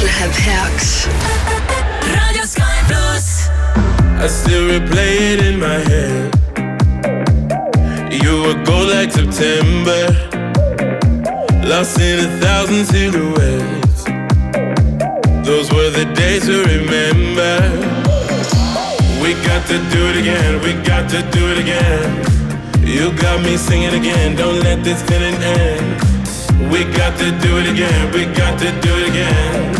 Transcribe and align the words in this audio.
Kõik 0.00 0.08
läheb 0.08 0.32
heaks. 0.32 1.06
raadio 2.14 2.44
Sky 2.46 2.78
pluss. 2.88 3.48
I 4.22 4.28
still 4.28 4.68
replay 4.68 5.32
it 5.32 5.40
in 5.40 5.58
my 5.58 5.78
head. 5.88 6.32
You 8.10 8.42
were 8.42 8.64
gold 8.64 8.88
like 8.88 9.12
September, 9.12 10.08
lost 11.64 12.00
in 12.00 12.20
a 12.20 12.28
thousand 12.40 12.86
silhouettes. 12.86 14.04
Those 15.44 15.70
were 15.72 15.90
the 15.90 16.06
days 16.14 16.46
to 16.46 16.64
remember. 16.64 17.60
We 19.20 19.34
got 19.44 19.66
to 19.68 19.78
do 19.92 20.00
it 20.10 20.16
again, 20.16 20.60
we 20.62 20.72
got 20.82 21.10
to 21.10 21.20
do 21.30 21.50
it 21.52 21.58
again. 21.58 22.24
You 22.84 23.12
got 23.20 23.42
me 23.42 23.56
singing 23.56 23.94
again, 23.94 24.36
don't 24.36 24.60
let 24.60 24.82
this 24.82 25.02
feeling 25.02 25.34
end. 25.34 26.00
We 26.72 26.84
got 26.84 27.18
to 27.18 27.30
do 27.44 27.58
it 27.58 27.68
again, 27.68 28.12
we 28.12 28.24
got 28.34 28.58
to 28.60 28.70
do 28.80 28.92
it 28.96 29.08
again. 29.10 29.79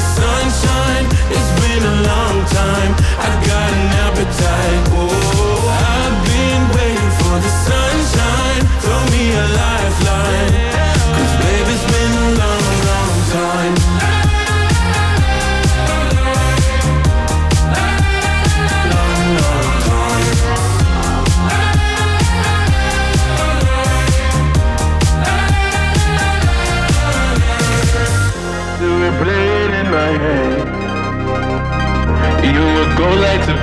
sunshine. 0.00 1.06
It's 1.34 1.52
been 1.60 1.84
a 1.84 1.96
long 2.10 2.36
time. 2.46 2.92
I 3.18 3.30
got 3.46 3.68
an 3.80 3.88
appetite. 4.06 4.79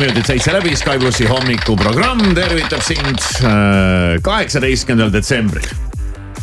Kolm 0.00 0.08
minutit 0.08 0.26
seitse 0.26 0.52
läbi, 0.54 0.70
Sky 0.76 0.96
plussi 0.98 1.26
hommikuprogramm 1.28 2.30
tervitab 2.34 2.80
sind 2.80 3.20
äh, 3.44 4.16
kaheksateistkümnendal 4.24 5.12
detsembril. 5.12 5.66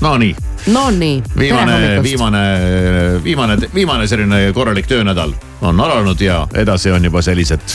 Nonii, 0.01 0.35
Nonii. 0.69 1.23
viimane, 1.40 2.03
viimane, 2.03 2.41
viimane, 3.23 3.56
viimane 3.73 4.07
selline 4.07 4.51
korralik 4.53 4.85
töönädal 4.88 5.34
on 5.66 5.79
alanud 5.81 6.22
ja 6.22 6.44
edasi 6.53 6.91
on 6.94 7.07
juba 7.09 7.23
sellised 7.25 7.66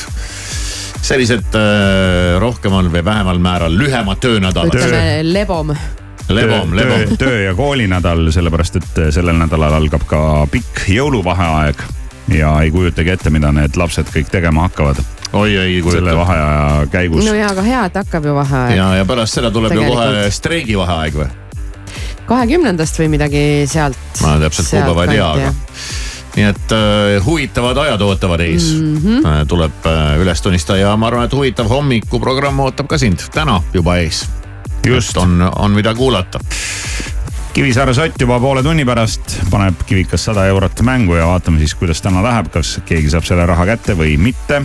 sellised 1.03 1.59
äh, 1.59 2.39
rohkemal 2.39 2.87
või 2.93 3.03
vähemal 3.05 3.43
määral 3.43 3.75
lühemad 3.79 4.23
töönädalad. 4.23 4.71
ütleme 4.71 5.33
lebom. 5.33 5.73
lebom, 6.29 6.71
töö, 6.71 6.79
lebom. 6.79 7.17
töö 7.19 7.41
ja 7.43 7.57
koolinädal, 7.59 8.29
sellepärast 8.31 8.79
et 8.79 9.03
sellel 9.19 9.41
nädalal 9.41 9.75
algab 9.81 10.07
ka 10.07 10.23
pikk 10.53 10.87
jõuluvaheaeg 10.95 11.83
ja 12.39 12.55
ei 12.63 12.71
kujutagi 12.71 13.17
ette, 13.17 13.35
mida 13.35 13.51
need 13.57 13.75
lapsed 13.77 14.15
kõik 14.15 14.31
tegema 14.31 14.69
hakkavad 14.69 15.03
oi, 15.33 15.57
ei 15.57 15.83
selle 15.91 16.17
vaheaja 16.17 16.87
käigus 16.93 17.25
no 17.27 17.35
ja, 17.37 17.51
aga 17.53 17.65
hea, 17.67 17.85
et 17.91 18.01
hakkab 18.03 18.27
ju 18.29 18.35
vaheaeg. 18.37 18.77
ja, 18.77 18.89
ja 19.01 19.09
pärast 19.09 19.41
seda 19.41 19.51
tuleb 19.55 19.75
ju 19.77 19.85
kohe 19.87 20.07
Tegelikult. 20.07 20.39
streigivaheaeg 20.39 21.19
või? 21.23 21.29
kahekümnendast 22.29 23.03
või 23.03 23.11
midagi 23.17 23.45
sealt. 23.71 24.23
ma 24.23 24.39
täpselt 24.43 24.71
kuupäeva 24.71 25.07
ei 25.07 25.17
tea, 25.17 25.31
aga 25.31 25.53
nii 26.37 26.45
et 26.49 26.73
äh, 26.73 27.25
huvitavad 27.25 27.77
ajad 27.77 28.01
ootavad 28.01 28.41
ees 28.41 28.73
mm. 28.75 28.97
-hmm. 28.97 29.49
tuleb 29.49 29.87
äh, 29.87 30.21
üles 30.21 30.43
tunnistada 30.43 30.79
ja 30.79 30.97
ma 30.97 31.07
arvan, 31.07 31.25
et 31.29 31.33
huvitav 31.33 31.69
hommikuprogramm 31.69 32.61
ootab 32.61 32.89
ka 32.89 32.99
sind 32.99 33.21
täna 33.33 33.63
juba 33.75 33.97
ees. 33.97 34.29
Just. 34.87 35.17
on, 35.17 35.51
on 35.59 35.71
mida 35.71 35.95
kuulata. 35.95 36.41
Kivisaare 37.53 37.95
sott 37.95 38.21
juba 38.21 38.41
poole 38.41 38.63
tunni 38.63 38.85
pärast 38.85 39.37
paneb 39.51 39.85
Kivikas 39.87 40.25
sada 40.25 40.47
eurot 40.47 40.81
mängu 40.83 41.15
ja 41.15 41.27
vaatame 41.27 41.59
siis, 41.59 41.75
kuidas 41.75 42.01
täna 42.03 42.23
läheb, 42.23 42.49
kas 42.51 42.81
keegi 42.85 43.11
saab 43.13 43.29
selle 43.29 43.47
raha 43.47 43.67
kätte 43.67 43.95
või 43.99 44.17
mitte. 44.19 44.63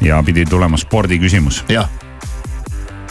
Ja 0.00 0.22
pidi 0.26 0.44
tulema 0.48 0.78
spordiküsimus, 0.80 1.64
jah, 1.68 1.88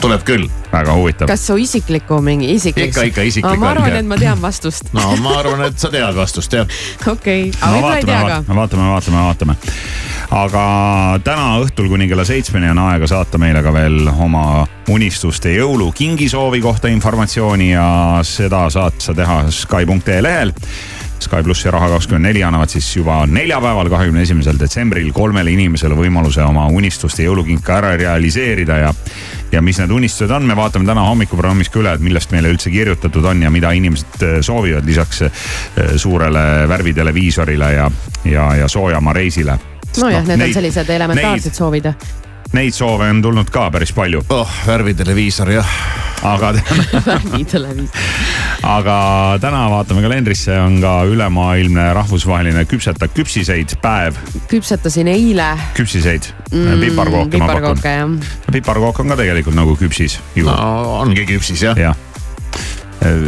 tuleb 0.01 0.24
küll. 0.27 0.47
väga 0.71 0.94
huvitav. 0.94 1.27
kas 1.27 1.47
su 1.47 1.57
isikliku 1.57 2.21
mingi 2.21 2.51
isiklik? 2.53 2.91
Ikka, 2.91 3.03
ikka 3.09 3.21
isiklik 3.21 3.59
ma 3.59 3.71
on, 3.71 3.77
arvan, 3.77 3.95
et 4.00 4.07
ma 4.07 4.18
tean 4.21 4.41
vastust. 4.41 4.91
no 4.94 5.15
ma 5.24 5.39
arvan, 5.39 5.65
et 5.68 5.80
sa 5.80 5.91
tead 5.94 6.15
vastust 6.15 6.53
jah. 6.53 6.68
okei, 7.13 7.50
aga 7.59 7.71
no 7.71 7.77
võib-olla 7.77 7.97
ei 7.97 8.06
vaatame 8.06 8.27
tea, 8.27 8.44
ka. 8.45 8.59
vaatame, 8.59 8.89
vaatame, 8.94 9.24
vaatame, 9.24 9.57
aga 10.39 10.63
täna 11.25 11.47
õhtul 11.63 11.89
kuni 11.91 12.07
kella 12.12 12.25
seitsmeni 12.27 12.71
on 12.71 12.83
aega 12.86 13.09
saata 13.09 13.41
meile 13.41 13.63
ka 13.65 13.74
veel 13.75 14.07
oma 14.13 14.45
unistuste 14.89 15.53
jõulu 15.57 15.91
kingisoovi 15.95 16.62
kohta 16.63 16.91
informatsiooni 16.94 17.74
ja 17.74 17.89
seda 18.27 18.68
saad 18.74 19.01
sa 19.03 19.18
teha 19.18 19.44
Sky.ee 19.53 20.21
lehel 20.24 20.56
Sky 21.24 21.44
pluss 21.44 21.66
ja 21.66 21.71
Raha24 21.75 22.45
annavad 22.48 22.71
siis 22.71 22.88
juba 22.95 23.21
neljapäeval, 23.27 23.89
kahekümne 23.92 24.21
esimesel 24.24 24.60
detsembril 24.60 25.12
kolmele 25.16 25.51
inimesele 25.51 25.98
võimaluse 25.98 26.44
oma 26.45 26.68
unistuste 26.71 27.25
jõulukinka 27.25 27.77
ära 27.77 27.95
realiseerida 28.00 28.77
ja. 28.83 28.94
ja 29.51 29.62
mis 29.66 29.81
need 29.81 29.92
unistused 29.95 30.31
on, 30.36 30.48
me 30.48 30.56
vaatame 30.57 30.88
täna 30.88 31.04
hommikuprogrammis 31.10 31.71
ka 31.74 31.81
üle, 31.83 31.95
et 31.98 32.06
millest 32.06 32.31
meile 32.36 32.54
üldse 32.54 32.71
kirjutatud 32.74 33.25
on 33.31 33.44
ja 33.44 33.51
mida 33.54 33.74
inimesed 33.75 34.24
äh, 34.24 34.38
soovivad 34.45 34.88
lisaks 34.88 35.25
äh, 35.27 35.44
suurele 35.98 36.45
värviteleviisorile 36.69 37.74
ja, 37.74 37.92
ja, 38.25 38.48
ja 38.63 38.72
soojamaa 38.72 39.13
reisile. 39.13 39.60
nojah 40.00 40.24
no,, 40.24 40.36
need 40.36 40.50
on 40.50 40.57
sellised 40.62 40.89
elementaarsed 40.95 41.51
neid, 41.51 41.62
soovid 41.63 41.94
Neid 42.54 42.74
soove 42.74 43.06
on 43.10 43.22
tulnud 43.22 43.50
ka 43.54 43.68
päris 43.72 43.92
palju. 43.94 44.24
oh, 44.34 44.54
värviteleviisor 44.66 45.51
jah. 45.54 45.74
aga 46.25 46.54
värviteleviisor. 47.06 48.01
aga 48.66 48.98
täna 49.42 49.62
vaatame 49.69 50.01
kalendrisse, 50.01 50.57
on 50.62 50.80
ka 50.81 51.04
ülemaailmne 51.06 51.94
rahvusvaheline 51.94 52.66
küpseta 52.66 53.07
küpsiseid 53.13 53.78
päev. 53.81 54.18
küpsetasin 54.50 55.07
eile. 55.07 55.51
küpsiseid 55.78 56.31
mm,, 56.51 56.81
piparkooke 56.81 57.38
ma 57.38 57.54
pakun. 57.54 58.19
piparkook 58.51 59.00
on 59.06 59.13
ka 59.13 59.22
tegelikult 59.22 59.56
nagu 59.56 59.78
küpsis 59.78 60.19
ju. 60.36 60.50
no 60.50 61.00
ongi 61.04 61.30
küpsis 61.30 61.63
jah. 61.69 61.78
jah, 61.78 61.98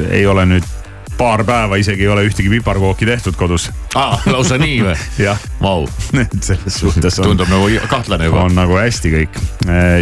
ei 0.09 0.25
ole 0.27 0.49
nüüd 0.55 0.80
paar 1.21 1.43
päeva 1.45 1.77
isegi 1.77 2.07
ei 2.07 2.09
ole 2.09 2.23
ühtegi 2.25 2.49
piparkooki 2.49 3.05
tehtud 3.05 3.37
kodus. 3.37 3.67
aa, 3.95 4.17
lausa 4.33 4.57
nii 4.57 4.79
või? 4.87 4.95
jah. 5.27 5.37
Vau. 5.61 5.85
selles 6.47 6.79
suhtes 6.81 7.19
on. 7.21 7.31
tundub 7.31 7.51
nagu 7.51 7.69
kahtlane 7.91 8.25
juba. 8.25 8.47
on 8.47 8.57
nagu 8.57 8.79
hästi 8.79 9.13
kõik. 9.13 9.37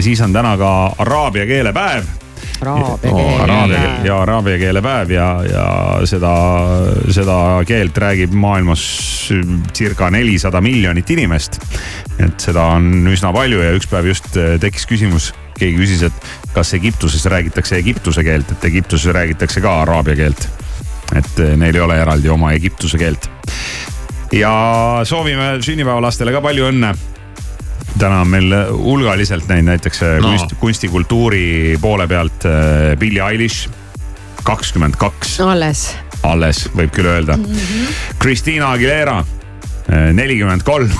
siis 0.05 0.21
on 0.23 0.33
täna 0.33 0.55
ka 0.59 0.71
araabia 1.03 1.43
keelepäev 1.49 2.07
araabia 2.61 3.11
keele 3.11 3.79
oh,. 3.81 4.05
ja 4.07 4.21
araabia 4.21 4.61
keele 4.61 4.83
päev 4.83 5.11
ja, 5.11 5.27
ja 5.47 5.65
seda, 6.07 6.31
seda 7.11 7.35
keelt 7.67 7.99
räägib 7.99 8.31
maailmas 8.35 8.85
circa 9.75 10.07
nelisada 10.15 10.63
miljonit 10.63 11.11
inimest. 11.15 11.59
et 12.15 12.47
seda 12.47 12.69
on 12.77 13.11
üsna 13.11 13.33
palju 13.35 13.59
ja 13.63 13.75
üks 13.75 13.91
päev 13.91 14.07
just 14.13 14.31
tekkis 14.63 14.87
küsimus, 14.87 15.29
keegi 15.59 15.83
küsis, 15.83 16.07
et 16.07 16.31
kas 16.55 16.73
Egiptuses 16.79 17.27
räägitakse 17.27 17.75
Egiptuse 17.83 18.23
keelt, 18.23 18.55
et 18.55 18.71
Egiptuses 18.71 19.11
räägitakse 19.19 19.67
ka 19.67 19.81
araabia 19.83 20.15
keelt 20.23 20.47
et 21.15 21.39
eh, 21.43 21.55
neil 21.57 21.75
ei 21.75 21.83
ole 21.83 21.99
eraldi 22.01 22.29
oma 22.29 22.51
Egiptuse 22.57 22.97
keelt. 22.97 23.29
ja 24.31 24.51
soovime 25.03 25.57
sünnipäevalastele 25.61 26.33
ka 26.35 26.41
palju 26.41 26.69
õnne 26.69 26.93
täna 27.99 28.21
on 28.21 28.29
meil 28.29 28.53
hulgaliselt 28.71 29.49
neid 29.49 29.67
näiteks 29.71 30.03
eh, 30.05 30.17
no. 30.21 30.33
kunst, 30.33 30.55
kunstikultuuri 30.61 31.77
poole 31.81 32.07
pealt 32.07 32.45
Billie 32.99 33.23
Eilish, 33.25 33.69
kakskümmend 34.43 34.99
kaks. 35.01 35.39
alles. 35.45 35.89
alles, 36.23 36.67
võib 36.75 36.93
küll 36.95 37.09
öelda 37.09 37.37
mm. 37.37 37.45
-hmm. 37.45 37.95
Christina 38.21 38.73
Aguilera, 38.75 39.23
nelikümmend 40.13 40.63
kolm 40.67 40.91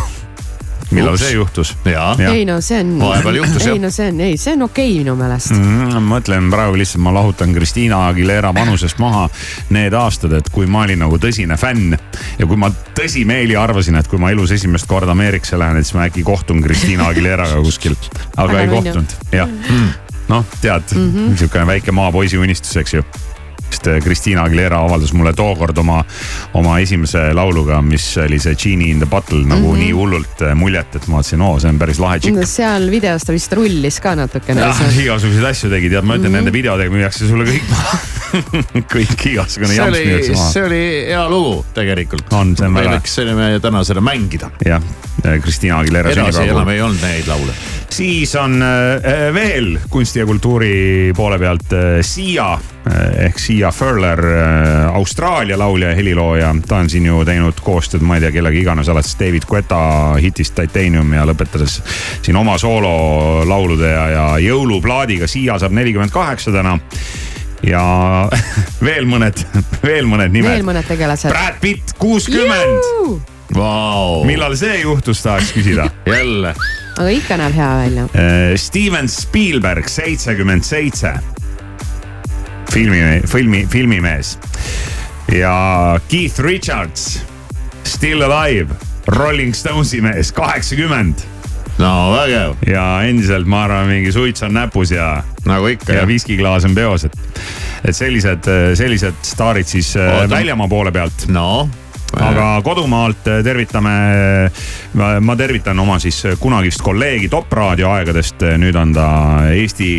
millal 0.92 1.14
Ups. 1.14 1.24
see 1.24 1.34
juhtus? 1.34 1.74
ei 1.86 2.46
no 2.46 2.60
see 2.62 2.80
on. 2.80 2.94
ei 3.02 3.80
no 3.80 3.90
see 3.94 4.08
on, 4.10 4.22
ei, 4.26 4.38
see 4.38 4.54
on 4.54 4.66
okei 4.66 4.90
okay, 4.90 4.98
minu 5.04 5.16
meelest 5.20 5.54
mm. 5.56 5.94
ma 5.94 6.02
mõtlen 6.16 6.50
praegu 6.54 6.80
lihtsalt, 6.80 7.04
ma 7.06 7.14
lahutan 7.14 7.54
Christina 7.56 8.02
Aguilera 8.08 8.52
vanusest 8.56 9.02
maha 9.02 9.28
need 9.76 9.96
aastad, 9.98 10.34
et 10.40 10.50
kui 10.54 10.68
ma 10.70 10.84
olin 10.88 11.02
nagu 11.06 11.20
tõsine 11.22 11.58
fänn. 11.60 11.96
ja 12.40 12.50
kui 12.50 12.60
ma 12.60 12.72
tõsimeeli 12.98 13.58
arvasin, 13.60 14.00
et 14.00 14.10
kui 14.10 14.22
ma 14.22 14.34
elus 14.34 14.54
esimest 14.56 14.90
korda 14.90 15.14
Ameerikasse 15.16 15.60
lähen, 15.60 15.80
et 15.80 15.88
siis 15.88 15.98
ma 15.98 16.08
äkki 16.10 16.26
kohtun 16.28 16.64
Christina 16.66 17.10
Aguileraga 17.10 17.62
kuskil. 17.68 17.98
aga 18.36 18.52
Ära 18.54 18.66
ei 18.66 18.72
kohtunud, 18.74 19.18
jah 19.36 19.50
mm.. 19.50 19.90
noh, 20.34 20.46
tead 20.62 20.96
mm 20.96 21.10
-hmm., 21.12 21.38
sihukene 21.38 21.68
väike 21.76 21.92
maapoisi 21.92 22.38
unistus, 22.38 22.78
eks 22.78 23.00
ju 23.00 23.04
sest 23.70 24.04
Christina 24.04 24.44
Aguilera 24.44 24.82
avaldas 24.84 25.14
mulle 25.14 25.34
tookord 25.38 25.78
oma, 25.78 26.02
oma 26.58 26.80
esimese 26.84 27.30
lauluga, 27.36 27.82
mis 27.86 28.06
oli 28.22 28.40
see 28.42 28.56
Genie 28.60 28.92
in 28.94 29.00
the 29.04 29.10
Bottle 29.10 29.46
nagu 29.46 29.62
mm 29.62 29.74
-hmm. 29.74 29.84
nii 29.84 29.92
hullult 29.92 30.42
äh, 30.42 30.56
muljet, 30.56 30.96
et 30.96 31.08
ma 31.08 31.20
mõtlesin, 31.20 31.42
oo, 31.42 31.60
see 31.60 31.70
on 31.70 31.80
päris 31.80 32.00
lahe 32.00 32.20
tšikk. 32.20 32.46
seal 32.46 32.90
videos 32.92 33.24
ta 33.24 33.34
vist 33.34 33.54
rullis 33.54 34.00
ka 34.00 34.16
natukene. 34.16 34.62
igasuguseid 35.04 35.46
asju 35.46 35.70
tegi, 35.70 35.90
tead, 35.90 36.04
ma 36.04 36.16
ütlen 36.16 36.30
mm 36.30 36.36
-hmm. 36.36 36.38
nende 36.38 36.54
videodega 36.54 36.92
müüakse 36.92 37.28
sulle 37.28 37.46
kõik 37.46 37.70
maha 37.70 38.00
kõik 38.96 39.26
igasugune 39.32 39.74
jamps 39.74 40.00
müüakse 40.00 40.32
maha. 40.36 40.52
see 40.54 40.64
oli 40.64 40.84
hea 41.10 41.26
lugu 41.30 41.66
tegelikult. 41.74 42.34
on, 42.34 42.56
see 42.58 42.68
on 42.68 42.74
väga. 42.74 42.90
me 42.90 42.98
võiksime 42.98 43.60
täna 43.62 43.84
seda 43.84 44.02
mängida. 44.02 44.52
jah, 44.66 44.82
Christina 45.42 45.80
Aguilera 45.80 46.14
sünnipäeva. 46.14 46.30
edasi 46.30 46.56
enam 46.56 46.70
ei 46.70 46.82
olnud 46.82 47.02
neid 47.02 47.28
laule. 47.28 47.54
Siis 47.90 48.36
on 48.36 48.62
äh, 48.64 49.34
veel 49.34 49.80
kunsti 49.90 50.20
ja 50.20 50.26
kultuuri 50.26 51.14
poole 51.16 51.40
pealt 51.40 51.74
äh, 51.74 52.00
Sia 52.02 52.54
äh, 52.54 53.26
ehk 53.26 53.40
Sia 53.40 53.72
Furler 53.72 54.20
äh,, 54.26 54.96
Austraalia 54.96 55.58
laulja 55.60 55.90
ja 55.90 55.96
helilooja. 55.96 56.56
ta 56.68 56.78
on 56.78 56.90
siin 56.90 57.06
ju 57.06 57.24
teinud 57.26 57.60
koostööd, 57.64 58.02
ma 58.02 58.18
ei 58.18 58.26
tea, 58.26 58.32
kellega 58.32 58.60
iganes, 58.60 58.90
alates 58.90 59.18
David 59.20 59.48
Guetta 59.50 59.80
hitist 60.22 60.56
Titanium 60.56 61.14
ja 61.14 61.26
lõpetades 61.26 61.80
siin 62.22 62.38
oma 62.38 62.58
soololaulude 62.58 63.90
ja, 63.90 64.06
ja 64.10 64.28
jõuluplaadiga. 64.44 65.28
Sia 65.28 65.60
saab 65.60 65.76
nelikümmend 65.76 66.14
kaheksa 66.14 66.54
täna 66.56 66.78
ja 67.66 67.84
veel 68.88 69.10
mõned, 69.10 69.44
veel 69.84 70.08
mõned 70.10 70.34
nimed. 70.34 70.54
veel 70.54 70.68
mõned 70.68 70.88
tegelased. 70.88 71.32
Brad 71.34 71.60
Pitt, 71.62 71.96
kuuskümmend. 72.00 73.28
Wow. 73.56 74.28
millal 74.30 74.54
see 74.54 74.84
juhtus, 74.84 75.24
tahaks 75.26 75.50
küsida 75.56 75.90
jälle. 76.06 76.54
Aga 76.98 77.10
ikka 77.10 77.38
näeb 77.40 77.56
hea 77.56 77.70
välja. 77.78 78.04
Äh, 78.14 78.56
Steven 78.58 79.10
Spielberg, 79.10 79.88
seitsekümmend 79.90 80.64
seitse. 80.64 81.14
filmi, 82.74 83.22
filmi, 83.28 83.68
filmimees. 83.70 84.38
ja 85.32 86.00
Keith 86.08 86.40
Richards, 86.40 87.26
Still 87.84 88.22
Alive, 88.22 88.76
Rolling 89.08 89.54
Stonesi 89.54 90.02
mees, 90.02 90.32
kaheksakümmend 90.32 91.26
no 91.80 92.12
vägev. 92.14 92.56
ja 92.68 93.02
endiselt 93.08 93.48
ma 93.48 93.64
arvan, 93.64 93.88
mingi 93.88 94.12
suits 94.12 94.44
on 94.44 94.54
näpus 94.54 94.92
ja. 94.92 95.24
nagu 95.46 95.68
ikka. 95.68 95.94
ja 95.94 96.08
viskiklaas 96.08 96.66
on 96.66 96.76
peos, 96.76 97.06
et, 97.06 97.16
et 97.88 97.96
sellised, 97.96 98.50
sellised 98.76 99.24
staarid 99.24 99.68
siis 99.68 99.96
äh, 99.98 100.30
väljamaa 100.30 100.68
poole 100.68 100.92
pealt. 100.92 101.28
no 101.28 101.70
aga 102.18 102.46
kodumaalt 102.66 103.28
tervitame, 103.44 103.92
ma 105.22 105.36
tervitan 105.38 105.80
oma 105.80 106.00
siis 106.02 106.24
kunagist 106.42 106.82
kolleegi 106.82 107.30
Top 107.30 107.54
Raadio 107.54 107.92
aegadest. 107.94 108.42
nüüd 108.58 108.76
on 108.80 108.94
ta 108.94 109.10
Eesti 109.54 109.90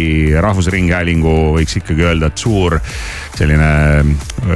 Rahvusringhäälingu, 0.41 1.37
võiks 1.59 1.79
ikkagi 1.81 2.07
öelda, 2.09 2.31
et 2.31 2.43
suur 2.43 2.79
selline 3.39 3.71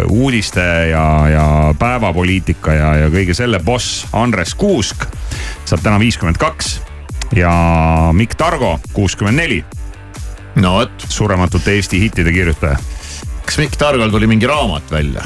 uudiste 0.09 0.65
ja, 0.91 1.07
ja 1.31 1.47
päevapoliitika 1.79 2.75
ja, 2.75 2.91
ja 3.05 3.13
kõige 3.15 3.37
selle 3.37 3.63
boss 3.65 4.05
Andres 4.13 4.55
Kuusk 4.59 5.07
saab 5.65 5.85
täna 5.85 6.01
viiskümmend 6.03 6.41
kaks 6.41 6.79
ja 7.37 7.55
Mikk 8.13 8.35
Targo 8.39 8.79
kuuskümmend 8.93 9.39
neli. 9.39 9.65
no 10.57 10.79
vot. 10.79 11.09
surematute 11.09 11.79
Eesti 11.79 12.01
hittide 12.01 12.33
kirjutaja. 12.33 12.79
kas 13.47 13.59
Mikk 13.59 13.77
Targol 13.79 14.11
tuli 14.11 14.27
mingi 14.27 14.47
raamat 14.47 14.91
välja? 14.91 15.23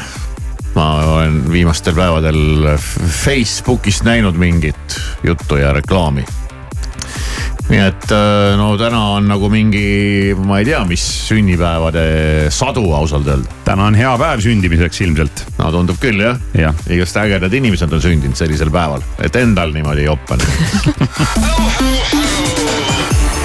Ma 0.75 0.88
olen 1.14 1.40
viimastel 1.52 1.96
päevadel 1.96 2.76
Facebookist 3.22 4.04
näinud 4.08 4.37
mingit 4.38 5.00
juttu 5.25 5.56
ja 5.56 5.72
reklaami 5.72 6.26
nii 7.68 7.80
et 7.84 8.12
äh, 8.14 8.54
no 8.56 8.70
täna 8.80 9.00
on 9.18 9.26
nagu 9.28 9.50
mingi, 9.52 10.34
ma 10.40 10.58
ei 10.60 10.66
tea, 10.68 10.80
mis 10.88 11.02
sünnipäevade 11.28 12.02
sadu 12.54 12.87
ausalt 12.96 13.28
öelda. 13.28 13.48
täna 13.66 13.90
on 13.90 13.98
hea 13.98 14.14
päev 14.20 14.40
sündimiseks 14.44 15.02
ilmselt. 15.04 15.44
no 15.58 15.70
tundub 15.75 16.00
küll 16.00 16.20
jah 16.25 16.40
ja.. 16.56 16.72
igast 16.88 17.16
ägedad 17.20 17.52
inimesed 17.52 17.92
on 17.92 18.02
sündinud 18.02 18.37
sellisel 18.40 18.72
päeval, 18.72 19.04
et 19.20 19.37
endal 19.37 19.72
niimoodi 19.76 20.08
jopp 20.08 20.32
on 20.32 20.40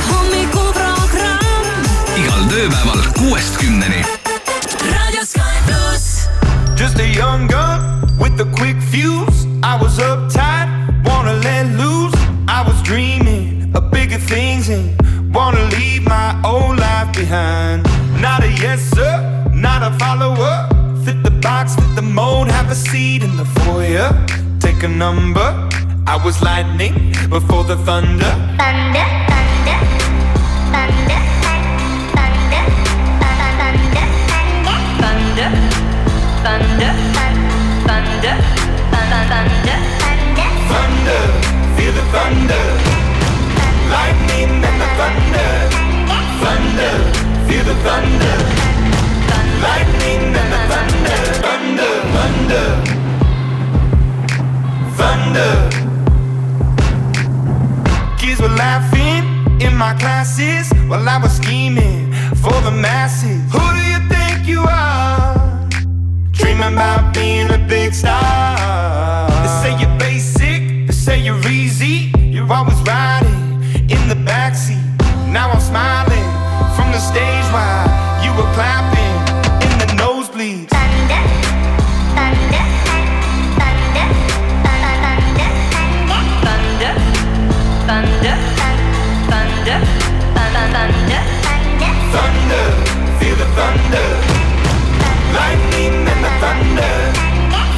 hommikuprogramm. 0.10 1.88
igal 2.24 2.44
tööpäeval 2.56 3.02
kuuest 3.20 3.60
kümneni. 3.60 4.06
raadio 4.88 5.24
Sky 5.28 5.52
pluss. 5.68 5.83
Just 6.84 7.00
a 7.00 7.08
young 7.08 7.48
gun 7.48 7.80
with 8.20 8.38
a 8.42 8.46
quick 8.58 8.76
fuse. 8.92 9.48
I 9.64 9.82
was 9.82 10.00
uptight, 10.00 10.68
wanna 11.06 11.36
let 11.36 11.66
loose. 11.68 12.14
I 12.46 12.62
was 12.68 12.76
dreaming 12.84 13.72
of 13.74 13.90
bigger 13.90 14.18
things 14.18 14.68
and 14.68 14.84
wanna 15.34 15.64
leave 15.78 16.04
my 16.04 16.38
old 16.44 16.78
life 16.78 17.16
behind. 17.16 17.84
Not 18.20 18.44
a 18.44 18.52
yes 18.52 18.82
sir, 18.82 19.14
not 19.54 19.82
a 19.82 19.98
follower. 19.98 20.68
Fit 21.06 21.24
the 21.24 21.32
box, 21.32 21.74
fit 21.76 21.96
the 21.96 22.02
mold, 22.02 22.50
have 22.50 22.70
a 22.70 22.76
seat 22.76 23.24
in 23.24 23.38
the 23.38 23.46
foyer. 23.46 24.10
Take 24.60 24.84
a 24.84 24.90
number. 24.90 25.48
I 26.06 26.18
was 26.26 26.42
lightning 26.42 27.14
before 27.30 27.64
the 27.64 27.78
thunder. 27.88 28.34
Thunder, 28.60 28.60
thunder, 28.60 29.32
thunder, 29.32 29.43
thunder, 36.44 36.94
thunder, 37.88 38.36
thunder, 38.92 39.24
thunder, 39.32 39.80
thunder, 40.72 41.24
feel 41.76 41.94
the 41.94 42.04
thunder, 42.12 42.66
lightning 43.88 44.52
and 44.68 44.78
the 44.82 44.90
thunder, 45.00 45.52
thunder, 46.44 46.94
feel 47.48 47.64
the 47.64 47.76
thunder, 47.86 48.36
lightning 49.64 50.24
and 50.42 50.50
the 50.54 50.60
thunder, 50.72 51.20
thunder, 51.46 51.94
thunder, 52.16 52.68
thunder. 55.00 55.54
Kids 58.18 58.40
were 58.42 58.56
laughing 58.66 59.24
in 59.62 59.74
my 59.78 59.94
classes 59.94 60.70
while 60.90 61.08
I 61.08 61.18
was 61.20 61.38
scheming 61.38 62.12
for 62.44 62.60
the 62.68 62.72
masses. 62.72 63.42
Who 63.54 63.64
do 63.78 63.82
you 63.92 64.00
think 64.10 64.46
you 64.46 64.60
are? 64.60 65.03
Dreaming 66.54 66.74
about 66.74 67.16
being 67.16 67.50
a 67.50 67.58
big 67.58 67.96
star. 67.96 69.28
They 69.42 69.48
say 69.64 69.80
you're 69.82 69.98
basic, 69.98 70.86
they 70.86 70.94
say 70.94 71.20
you're 71.20 71.48
easy. 71.48 72.12
You're 72.20 72.52
always 72.54 72.80
riding 72.82 73.64
in 73.90 74.08
the 74.08 74.14
backseat. 74.14 74.78
Now 75.34 75.50
I'm 75.50 75.60
smiling 75.60 76.30
from 76.76 76.92
the 76.92 77.00
stage 77.00 77.48
while 77.50 77.90
you 78.24 78.30
were 78.38 78.46
clapping 78.54 79.16
in 79.66 79.74
the 79.82 79.88
nosebleeds. 79.98 80.70
Thunder, 80.70 81.24
thunder, 82.14 82.66
thunder, 83.58 84.06
thunder, 84.62 85.10
thunder, 85.10 86.94
Thunder, 87.90 88.36
thunder, 89.32 89.80
thunder, 90.38 90.66
thunder. 90.76 91.22
Thunder, 92.14 92.66
feel 93.18 93.36
the 93.38 93.46
thunder. 93.58 94.13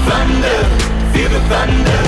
bewandert, 0.05 0.65
wir 1.13 1.29
bewandert. 1.29 2.04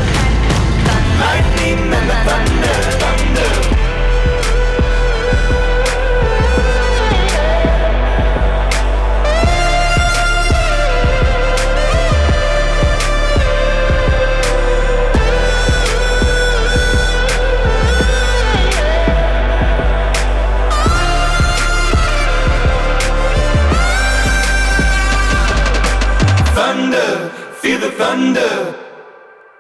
Thunder. 28.18 28.74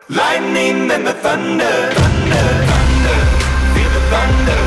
Lightning 0.09 0.89
and 0.89 1.05
the 1.05 1.13
thunder. 1.13 1.75
Thunder, 1.97 2.47
thunder, 2.69 3.19
feel 3.73 3.89
the 3.95 4.03
thunder. 4.11 4.61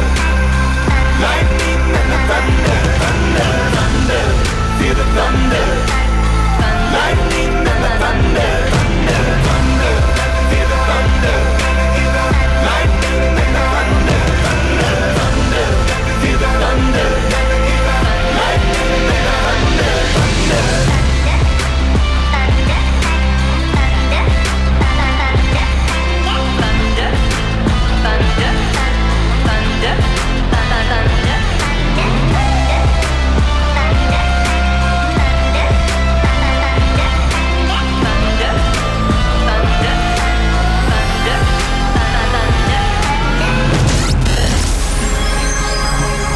Lightning 1.26 1.82
and 1.98 2.08
the 2.12 2.20
thunder. 2.30 2.78
Thunder, 3.00 3.50
thunder, 3.76 4.24
feel 4.78 4.94
the 5.00 5.06
thunder. 5.16 5.66
Lightning 6.96 7.54
and 7.70 7.80
the 7.84 7.90
thunder. 8.02 8.79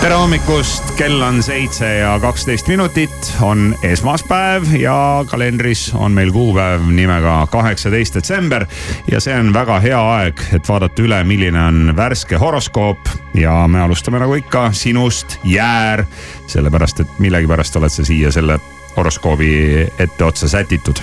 Tere 0.05 0.19
hommikust, 0.21 0.91
kell 0.99 1.23
on 1.25 1.39
seitse 1.43 1.89
ja 1.97 2.19
kaksteist 2.21 2.67
minutit, 2.69 3.31
on 3.41 3.71
esmaspäev 3.83 4.67
ja 4.77 5.25
kalendris 5.31 5.87
on 5.97 6.13
meil 6.13 6.29
kuupäev 6.33 6.83
nimega 6.93 7.47
kaheksateist 7.51 8.19
detsember. 8.19 8.67
ja 9.11 9.21
see 9.21 9.33
on 9.41 9.49
väga 9.55 9.79
hea 9.81 10.01
aeg, 10.17 10.43
et 10.59 10.69
vaadata 10.69 11.03
üle, 11.07 11.23
milline 11.25 11.63
on 11.63 11.95
värske 11.97 12.37
horoskoop 12.37 13.09
ja 13.35 13.55
me 13.69 13.81
alustame 13.81 14.21
nagu 14.21 14.37
ikka 14.37 14.67
sinust, 14.77 15.39
Jäär. 15.45 16.05
sellepärast, 16.53 17.01
et 17.01 17.17
millegipärast 17.25 17.81
oled 17.81 17.97
sa 17.97 18.05
siia 18.05 18.33
selle 18.33 18.59
horoskoobi 18.97 19.89
etteotsa 19.99 20.49
sätitud. 20.49 21.01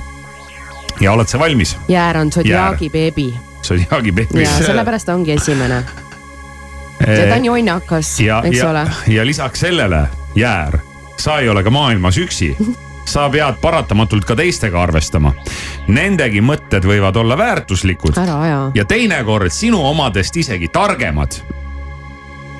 ja 0.99 1.17
oled 1.17 1.27
sa 1.27 1.39
valmis? 1.39 1.73
Jäär 1.87 2.21
on 2.21 2.31
Zodiaagi 2.31 2.89
beebi 2.89 3.33
Zodiaagi 3.63 4.11
beebi. 4.11 4.43
ja 4.43 4.57
sellepärast 4.61 5.09
ongi 5.09 5.31
esimene. 5.31 5.83
Ja 7.07 7.27
ta 7.27 7.35
on 7.35 7.45
jonnakas, 7.45 8.19
eks 8.19 8.57
ja 8.57 8.69
ole., 8.69 8.85
ja 9.07 9.25
lisaks 9.25 9.59
sellele, 9.59 10.07
Jäär, 10.35 10.77
sa 11.17 11.39
ei 11.39 11.49
ole 11.49 11.63
ka 11.63 11.69
maailmas 11.69 12.17
üksi. 12.17 12.55
sa 13.05 13.29
pead 13.29 13.57
paratamatult 13.61 14.25
ka 14.25 14.35
teistega 14.35 14.81
arvestama. 14.81 15.33
Nendegi 15.87 16.41
mõtted 16.41 16.85
võivad 16.85 17.17
olla 17.17 17.37
väärtuslikud 17.37 18.15
ja 18.75 18.85
teinekord 18.85 19.51
sinu 19.51 19.81
omadest 19.85 20.37
isegi 20.37 20.67
targemad. 20.67 21.41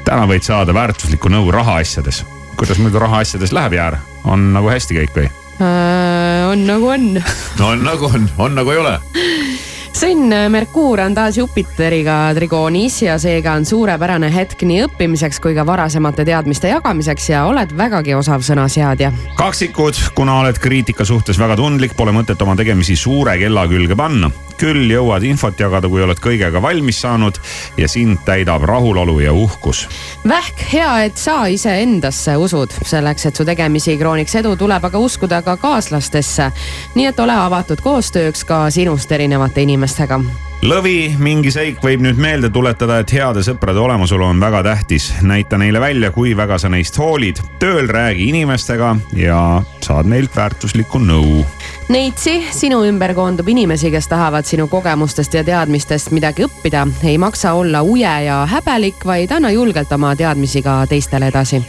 täna 0.04 0.28
võid 0.28 0.44
saada 0.44 0.74
väärtuslikku 0.74 1.30
nõu 1.30 1.52
rahaasjades. 1.52 2.26
kuidas 2.56 2.78
muidu 2.78 3.00
rahaasjades 3.00 3.52
läheb, 3.52 3.74
Jäär? 3.74 3.98
on 4.24 4.54
nagu 4.54 4.70
hästi 4.70 4.96
kõik 4.96 5.16
või? 5.16 5.30
Äh, 5.62 6.50
on 6.50 6.68
nagu 6.68 6.88
on. 6.88 7.14
no 7.60 7.68
on 7.68 7.84
nagu 7.84 8.06
on, 8.06 8.30
on 8.38 8.56
nagu 8.56 8.72
ei 8.72 8.78
ole. 8.78 9.00
sõnn 9.98 10.34
Merkuur 10.52 11.02
on 11.04 11.16
taas 11.16 11.38
Jupiteriga 11.40 12.32
trigoonis 12.38 13.02
ja 13.04 13.18
seega 13.22 13.56
on 13.58 13.66
suurepärane 13.68 14.30
hetk 14.34 14.64
nii 14.68 14.86
õppimiseks 14.88 15.42
kui 15.44 15.56
ka 15.58 15.66
varasemate 15.68 16.26
teadmiste 16.28 16.72
jagamiseks 16.72 17.30
ja 17.32 17.46
oled 17.50 17.74
vägagi 17.78 18.16
osav 18.18 18.46
sõnaseadja. 18.46 19.12
kaksikud, 19.36 19.98
kuna 20.16 20.40
oled 20.44 20.60
kriitika 20.62 21.06
suhtes 21.06 21.40
väga 21.40 21.58
tundlik, 21.60 21.96
pole 21.98 22.14
mõtet 22.16 22.42
oma 22.42 22.56
tegemisi 22.56 22.96
suure 22.96 23.38
kella 23.42 23.68
külge 23.72 23.98
panna. 23.98 24.32
Küll 24.62 24.92
jõuad 24.92 25.26
infot 25.26 25.58
jagada, 25.60 25.90
kui 25.90 26.04
oled 26.06 26.20
kõigega 26.22 26.62
valmis 26.62 27.02
saanud 27.02 27.40
ja 27.82 27.90
sind 27.90 28.22
täidab 28.28 28.66
rahulolu 28.70 29.18
ja 29.24 29.34
uhkus. 29.34 29.88
Vähk, 30.28 30.62
hea, 30.74 30.92
et 31.08 31.18
sa 31.18 31.46
iseendasse 31.50 32.38
usud, 32.38 32.76
selleks, 32.86 33.26
et 33.26 33.42
su 33.42 33.48
tegemisi 33.48 33.98
krooniks 33.98 34.38
edu, 34.44 34.54
tuleb 34.60 34.86
aga 34.92 35.02
uskuda 35.02 35.42
ka 35.42 35.58
kaaslastesse. 35.58 36.52
nii 36.96 37.10
et 37.10 37.20
ole 37.20 37.34
avatud 37.34 37.82
koostööks 37.82 38.46
ka 38.46 38.64
sinust 38.70 39.12
erinevate 39.12 39.66
inimestega. 39.66 40.22
lõvi, 40.62 41.16
mingi 41.18 41.52
seik 41.52 41.82
võib 41.84 42.04
nüüd 42.06 42.20
meelde 42.22 42.50
tuletada, 42.54 43.00
et 43.02 43.12
heade 43.16 43.44
sõprade 43.46 43.82
olemasolu 43.82 44.26
on 44.26 44.40
väga 44.40 44.64
tähtis. 44.64 45.12
näita 45.22 45.58
neile 45.58 45.80
välja, 45.80 46.12
kui 46.12 46.38
väga 46.38 46.58
sa 46.58 46.70
neist 46.70 46.98
hoolid. 46.98 47.42
tööl 47.60 47.88
räägi 47.88 48.30
inimestega 48.30 48.96
ja 49.14 49.62
saad 49.82 50.06
neilt 50.06 50.36
väärtuslikku 50.36 51.00
nõu. 51.00 51.46
Neitsi, 51.90 52.44
sinu 52.52 52.84
ümber 52.86 53.14
koondub 53.14 53.48
inimesi, 53.48 53.92
kes 53.92 54.08
tahavad 54.08 54.46
sinu 54.46 54.68
kogemustest 54.68 55.34
ja 55.34 55.44
teadmistest 55.44 56.12
midagi 56.12 56.44
õppida. 56.46 56.88
ei 57.04 57.18
maksa 57.18 57.54
olla 57.54 57.82
uje 57.82 58.24
ja 58.26 58.46
häbelik, 58.46 59.06
vaid 59.06 59.32
anna 59.32 59.52
julgelt 59.52 59.92
oma 59.92 60.16
teadmisi 60.16 60.62
ka 60.62 60.86
teistele 60.88 61.28
edasi 61.28 61.64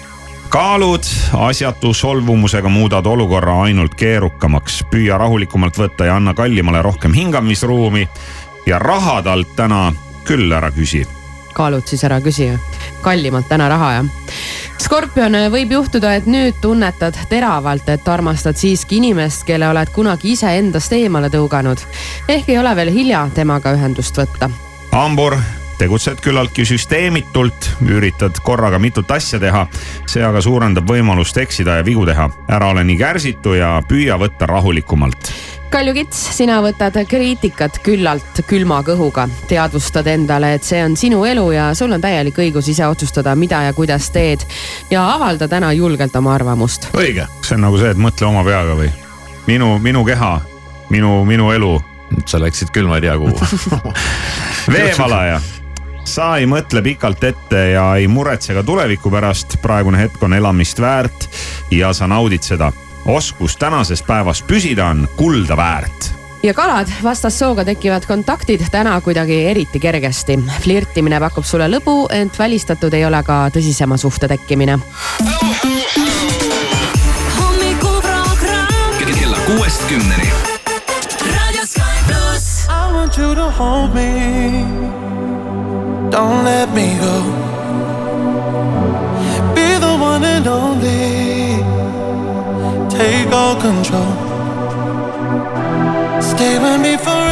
kaalud, 0.52 1.02
asjatu 1.32 1.94
solvumusega 1.94 2.68
muudad 2.68 3.06
olukorra 3.06 3.62
ainult 3.62 3.94
keerukamaks. 3.94 4.82
püüa 4.90 5.16
rahulikumalt 5.18 5.78
võtta 5.78 6.04
ja 6.04 6.16
anna 6.16 6.34
kallimale 6.34 6.82
rohkem 6.82 7.14
hingamisruumi. 7.16 8.08
Ja 8.66 8.78
raha 8.78 9.22
talt 9.22 9.56
täna 9.56 9.92
küll 10.24 10.52
ära 10.52 10.70
küsi. 10.70 11.06
kaalud 11.52 11.86
siis 11.86 12.04
ära 12.04 12.20
küsi. 12.20 12.52
kallimalt 13.02 13.48
täna 13.48 13.68
raha 13.68 13.92
jah. 13.92 14.04
Skorpion, 14.82 15.36
võib 15.52 15.72
juhtuda, 15.72 16.14
et 16.14 16.26
nüüd 16.26 16.56
tunnetad 16.60 17.16
teravalt, 17.30 17.88
et 17.88 18.08
armastad 18.08 18.56
siiski 18.58 18.96
inimest, 18.98 19.44
kelle 19.46 19.68
oled 19.68 19.90
kunagi 19.94 20.32
iseendast 20.32 20.92
eemale 20.92 21.30
tõuganud. 21.30 21.78
ehk 22.28 22.48
ei 22.48 22.58
ole 22.58 22.76
veel 22.76 22.92
hilja 22.92 23.28
temaga 23.34 23.72
ühendust 23.72 24.18
võtta. 24.18 24.50
hambur, 24.92 25.36
tegutsed 25.78 26.20
küllaltki 26.20 26.64
süsteemitult, 26.64 27.70
üritad 27.82 28.38
korraga 28.42 28.78
mitut 28.78 29.10
asja 29.10 29.40
teha. 29.40 29.66
see 30.06 30.24
aga 30.24 30.40
suurendab 30.40 30.88
võimalust 30.88 31.36
eksida 31.36 31.76
ja 31.76 31.84
vigu 31.84 32.06
teha. 32.06 32.30
ära 32.48 32.68
ole 32.68 32.84
nii 32.84 32.98
kärsitu 32.98 33.54
ja 33.54 33.82
püüa 33.88 34.18
võtta 34.18 34.46
rahulikumalt 34.46 35.32
Kaljukits, 35.72 36.18
sina 36.36 36.58
võtad 36.60 36.98
kriitikat 37.08 37.78
küllalt 37.80 38.42
külma 38.44 38.82
kõhuga, 38.84 39.24
teadvustad 39.48 40.10
endale, 40.12 40.50
et 40.58 40.66
see 40.68 40.82
on 40.84 40.98
sinu 41.00 41.22
elu 41.24 41.46
ja 41.54 41.70
sul 41.72 41.94
on 41.96 42.02
täielik 42.02 42.36
õigus 42.44 42.68
ise 42.68 42.84
otsustada, 42.84 43.32
mida 43.40 43.62
ja 43.64 43.72
kuidas 43.72 44.10
teed 44.12 44.44
ja 44.90 45.06
avalda 45.14 45.48
täna 45.48 45.70
julgelt 45.72 46.16
oma 46.20 46.34
arvamust. 46.34 46.90
õige. 46.92 47.24
see 47.40 47.56
on 47.56 47.64
nagu 47.64 47.80
see, 47.80 47.88
et 47.88 48.04
mõtle 48.04 48.28
oma 48.28 48.44
peaga 48.44 48.76
või 48.76 48.90
minu, 49.46 49.78
minu 49.80 50.04
keha, 50.04 50.34
minu, 50.92 51.14
minu 51.24 51.48
elu 51.56 51.72
sa 52.28 52.42
läksid 52.44 52.68
küll, 52.68 52.92
ma 52.92 53.00
ei 53.00 53.08
tea 53.08 53.16
kuhu. 53.16 53.96
veevalaja, 54.76 55.40
sa 56.04 56.34
ei 56.36 56.52
mõtle 56.52 56.84
pikalt 56.84 57.24
ette 57.32 57.66
ja 57.72 57.94
ei 57.96 58.12
muretse 58.12 58.52
ka 58.52 58.60
tuleviku 58.60 59.08
pärast, 59.14 59.56
praegune 59.64 60.04
hetk 60.04 60.20
on 60.20 60.36
elamist 60.36 60.84
väärt 60.84 61.30
ja 61.72 61.96
sa 61.96 62.12
naudid 62.12 62.44
seda. 62.44 62.74
Oskus 63.06 63.56
tänases 63.56 64.02
päevas 64.02 64.42
püsida 64.42 64.86
on 64.86 65.08
kulda 65.16 65.56
väärt 65.56 66.12
ja 66.42 66.54
kalad, 66.54 66.88
vastassooga 67.02 67.64
tekivad 67.64 68.06
kontaktid 68.06 68.64
täna 68.70 69.00
kuidagi 69.00 69.46
eriti 69.46 69.80
kergesti. 69.80 70.38
flirtimine 70.60 71.20
pakub 71.20 71.44
sulle 71.44 71.68
lõbu, 71.70 72.06
ent 72.10 72.38
välistatud 72.38 72.94
ei 72.94 73.04
ole 73.04 73.22
ka 73.22 73.48
tõsisema 73.54 73.96
suhte 73.96 74.28
tekkimine. 74.28 74.78
kella 79.32 79.38
kuuest 79.46 79.82
kümneni. 79.88 80.30
I 82.68 82.92
want 82.94 83.18
you 83.18 83.34
to 83.34 83.50
hold 83.50 83.94
me. 83.94 84.64
Don't 86.10 86.44
let 86.44 86.74
me 86.74 86.98
go. 87.00 87.22
Be 89.54 89.78
the 89.78 89.96
one 89.96 90.24
and 90.24 90.46
only. 90.46 91.41
Take 93.02 93.32
all 93.32 93.60
control. 93.60 94.12
Stay 96.22 96.56
with 96.60 96.80
me 96.80 96.96
forever. 96.96 97.31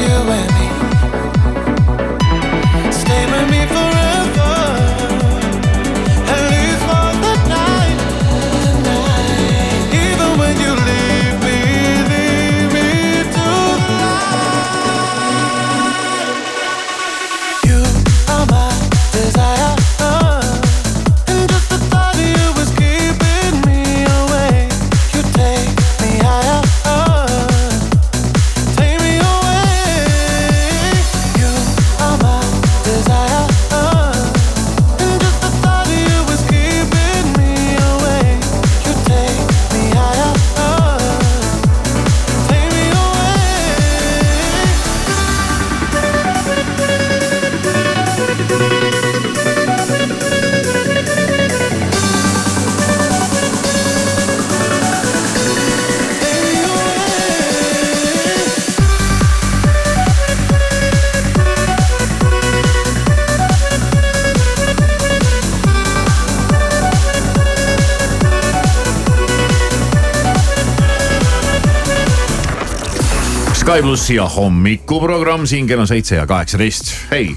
You 0.00 0.06
and 0.06 0.47
Sky 73.78 73.82
plussi 73.86 74.14
ja 74.14 74.24
hommikuprogramm, 74.26 75.44
siin 75.46 75.66
kell 75.70 75.78
on 75.78 75.86
seitse 75.86 76.16
ja 76.16 76.24
kaheksateist, 76.26 76.88
hei. 77.12 77.36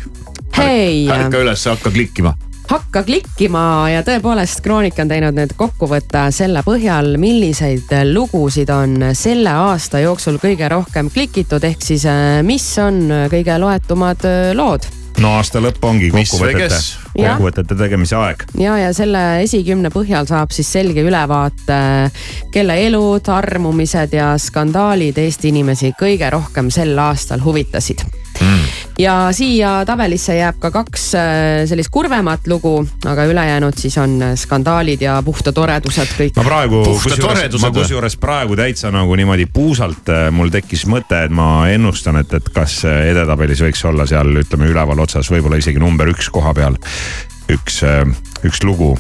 Hei. 0.58 1.04
ärka 1.14 1.38
üles, 1.38 1.66
hakka 1.70 1.92
klikkima. 1.94 2.32
hakka 2.72 3.04
klikkima 3.06 3.62
ja 3.92 4.00
tõepoolest 4.02 4.64
Kroonika 4.66 5.04
on 5.04 5.12
teinud 5.12 5.38
nüüd 5.38 5.54
kokkuvõtte 5.60 6.24
selle 6.34 6.64
põhjal, 6.66 7.12
milliseid 7.22 7.94
lugusid 8.10 8.74
on 8.74 9.12
selle 9.14 9.54
aasta 9.54 10.02
jooksul 10.02 10.42
kõige 10.42 10.72
rohkem 10.74 11.14
klikitud, 11.14 11.62
ehk 11.62 11.86
siis 11.86 12.08
äh, 12.10 12.40
mis 12.42 12.66
on 12.82 13.04
kõige 13.30 13.60
loetumad 13.62 14.26
äh, 14.26 14.50
lood 14.58 14.90
no 15.22 15.36
aasta 15.38 15.62
lõpp 15.62 15.84
ongi 15.86 16.10
kokkuvõtete 16.14 16.78
kokkuvõtete 17.14 17.78
tegemise 17.78 18.18
aeg. 18.18 18.46
ja, 18.58 18.78
ja 18.80 18.92
selle 18.98 19.22
esikümne 19.44 19.92
põhjal 19.94 20.28
saab 20.30 20.54
siis 20.56 20.72
selge 20.72 21.04
ülevaate, 21.06 21.80
kelle 22.52 22.76
elud, 22.86 23.28
armumised 23.28 24.14
ja 24.14 24.34
skandaalid 24.38 25.18
Eesti 25.18 25.52
inimesi 25.54 25.94
kõige 26.00 26.30
rohkem 26.30 26.70
sel 26.74 26.98
aastal 27.00 27.44
huvitasid 27.44 28.04
Mm. 28.42 28.64
ja 29.00 29.14
siia 29.36 29.84
tabelisse 29.86 30.34
jääb 30.36 30.58
ka 30.60 30.72
kaks 30.74 31.04
äh, 31.16 31.24
sellist 31.70 31.92
kurvemat 31.94 32.48
lugu, 32.50 32.74
aga 33.06 33.26
ülejäänud 33.30 33.78
siis 33.78 33.98
on 34.02 34.16
skandaalid 34.36 35.02
ja 35.02 35.20
puhta 35.26 35.54
toredused 35.54 36.16
kõik. 36.18 36.40
ma 36.40 36.46
praegu, 36.48 36.82
Puhta 36.84 37.16
kusjuures, 37.16 37.62
ma 37.62 37.72
kusjuures 37.76 38.18
praegu 38.18 38.58
täitsa 38.58 38.92
nagu 38.92 39.16
niimoodi 39.16 39.46
puusalt 39.54 40.10
äh, 40.10 40.30
mul 40.34 40.50
tekkis 40.50 40.88
mõte, 40.90 41.26
et 41.28 41.36
ma 41.36 41.68
ennustan, 41.70 42.18
et, 42.24 42.34
et 42.34 42.50
kas 42.54 42.82
äh, 42.90 43.12
edetabelis 43.12 43.62
võiks 43.62 43.86
olla 43.86 44.08
seal 44.10 44.42
ütleme 44.42 44.72
üleval 44.72 45.06
otsas 45.06 45.30
võib-olla 45.32 45.62
isegi 45.62 45.82
number 45.82 46.10
üks 46.10 46.32
koha 46.34 46.56
peal 46.58 46.80
üks, 47.52 47.82
üks 48.48 48.64
lugu. 48.64 48.96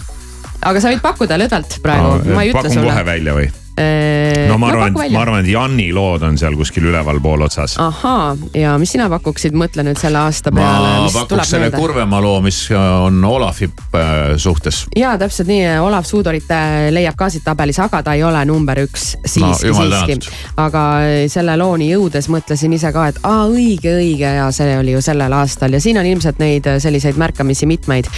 Aga 0.62 0.84
sa 0.84 0.94
võid 0.94 1.02
pakkuda 1.04 1.40
lõdvalt 1.42 1.80
praegu, 1.84 2.34
ma 2.36 2.46
ei 2.46 2.54
ütle 2.54 2.62
pakun 2.62 2.78
sulle 2.78 2.94
kohe. 2.94 3.06
välja 3.08 3.36
või? 3.38 3.50
No 3.78 4.52
no 4.52 4.58
ma 4.62 4.72
arvan, 4.72 4.98
ma 5.14 5.22
arvan, 5.22 5.46
et 5.46 5.52
Janni 5.52 5.90
lood 5.96 6.26
on 6.28 6.38
seal 6.38 6.58
kuskil 6.60 6.90
ülevalpool 6.92 7.46
otsas. 7.48 7.78
ahaa, 7.82 8.36
ja 8.58 8.76
mis 8.82 8.94
sina 8.96 9.08
pakuksid, 9.12 9.56
mõtle 9.58 9.86
nüüd 9.88 10.00
selle 10.02 10.22
aasta 10.22 10.54
peale, 10.56 10.92
ma 11.06 11.14
pakuks 11.16 11.54
selle 11.54 11.70
meelde. 11.70 11.80
kurvema 11.80 12.22
loo, 12.24 12.42
mis 12.46 12.64
on 12.76 13.24
Olavi 13.26 13.70
äh, 13.70 14.36
suhtes. 14.38 14.86
ja 14.96 15.16
täpselt 15.22 15.50
nii, 15.52 15.80
Olav 15.84 16.08
Suudorit 16.10 16.52
äh, 16.52 16.90
leiab 16.94 17.18
ka 17.20 17.30
siit 17.32 17.46
tabelis, 17.48 17.80
aga 17.80 18.04
ta 18.04 18.16
ei 18.18 18.24
ole 18.28 18.44
number 18.50 18.84
üks 18.86 19.14
siiski, 19.26 19.72
jumal 19.72 19.96
siiski 20.06 20.42
aga 20.60 20.84
selle 21.32 21.56
looni 21.60 21.92
jõudes 21.92 22.28
mõtlesin 22.32 22.74
ise 22.76 22.92
ka, 22.94 23.08
et 23.12 23.20
aa 23.28 23.46
õige, 23.50 23.96
õige 24.00 24.34
ja 24.38 24.48
see 24.56 24.76
oli 24.80 24.96
ju 24.96 25.02
sellel 25.04 25.34
aastal 25.36 25.74
ja 25.76 25.82
siin 25.84 26.00
on 26.02 26.08
ilmselt 26.08 26.42
neid 26.42 26.68
äh, 26.70 26.80
selliseid 26.82 27.20
märkamisi 27.22 27.68
mitmeid. 27.70 28.10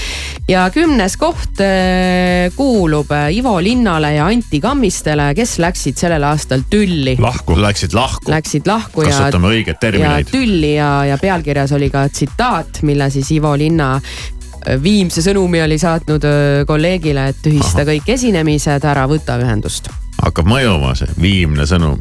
ja 0.49 0.65
kümnes 0.73 1.17
koht 1.17 1.61
äh, 1.63 2.49
kuulub 2.55 3.11
äh, 3.11 3.29
Ivo 3.35 3.57
Linnale 3.63 4.13
ja 4.17 4.27
Anti 4.27 4.59
Kammistele, 4.63 5.31
kes 5.43 5.57
läksid 5.59 5.99
sellel 5.99 6.23
aastal 6.23 6.63
tülli. 6.69 7.17
lahku. 7.19 7.57
Läksid 7.59 7.93
lahku. 7.93 8.31
Läksid 8.31 8.67
lahku 8.69 9.03
ja, 9.03 9.11
kasutame 9.11 9.51
õigeid 9.51 9.75
ja 9.75 9.81
termineid. 9.81 10.31
tülli 10.31 10.75
ja, 10.77 10.91
ja 11.09 11.19
pealkirjas 11.19 11.75
oli 11.75 11.89
ka 11.91 12.05
tsitaat, 12.09 12.79
mille 12.87 13.09
siis 13.11 13.31
Ivo 13.35 13.51
Linna 13.59 13.95
äh, 13.97 14.77
viimse 14.83 15.23
sõnumi 15.25 15.59
oli 15.65 15.77
saatnud 15.81 16.23
öö, 16.29 16.65
kolleegile, 16.69 17.27
et 17.33 17.41
tühista 17.43 17.83
Ahah. 17.83 17.91
kõik 17.91 18.13
esinemised, 18.15 18.87
ära 18.87 19.03
võta 19.09 19.35
ühendust. 19.41 19.91
hakkab 20.23 20.47
mõjuma 20.47 20.93
see 20.95 21.11
viimne 21.19 21.67
sõnum. 21.67 21.99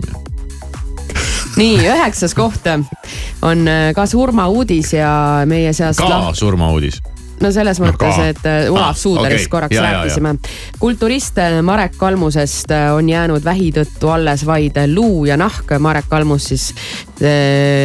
nii, 1.58 1.80
üheksas 1.82 2.36
koht 2.38 2.68
on 2.70 3.66
öö, 3.66 3.90
ka 3.96 4.06
surmauudis 4.06 4.94
ja 4.94 5.14
meie 5.50 5.74
seast 5.74 6.04
ka 6.04 6.30
surmauudis. 6.38 7.02
No 7.42 7.50
selles 7.54 7.80
mõttes, 7.82 8.18
et 8.32 8.46
äh, 8.48 8.70
Olav 8.70 8.92
Ah, 8.92 8.96
Suuderist 8.98 9.46
okei. 9.46 9.50
korraks 9.50 9.76
Ja, 9.76 9.82
rääkisime. 9.82 10.34
kulturist 10.78 11.38
äh, 11.38 11.60
Marek 11.62 11.96
Kalmusest 11.98 12.70
äh, 12.70 12.90
on 12.94 13.08
jäänud 13.08 13.44
vähi 13.44 13.70
tõttu 13.74 14.10
alles 14.12 14.46
vaid 14.46 14.78
luu 14.92 15.24
ja 15.28 15.36
nahk. 15.36 15.74
Marek 15.78 16.08
Kalmus 16.08 16.50
siis 16.52 16.72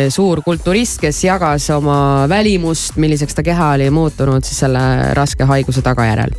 suur 0.09 0.41
kulturist, 0.41 0.97
kes 1.01 1.19
jagas 1.23 1.69
oma 1.75 2.25
välimust, 2.29 2.95
milliseks 2.97 3.35
ta 3.37 3.43
keha 3.45 3.73
oli 3.75 3.89
muutunud 3.93 4.43
siis 4.45 4.63
selle 4.65 5.13
raske 5.13 5.45
haiguse 5.45 5.83
tagajärjel. 5.85 6.33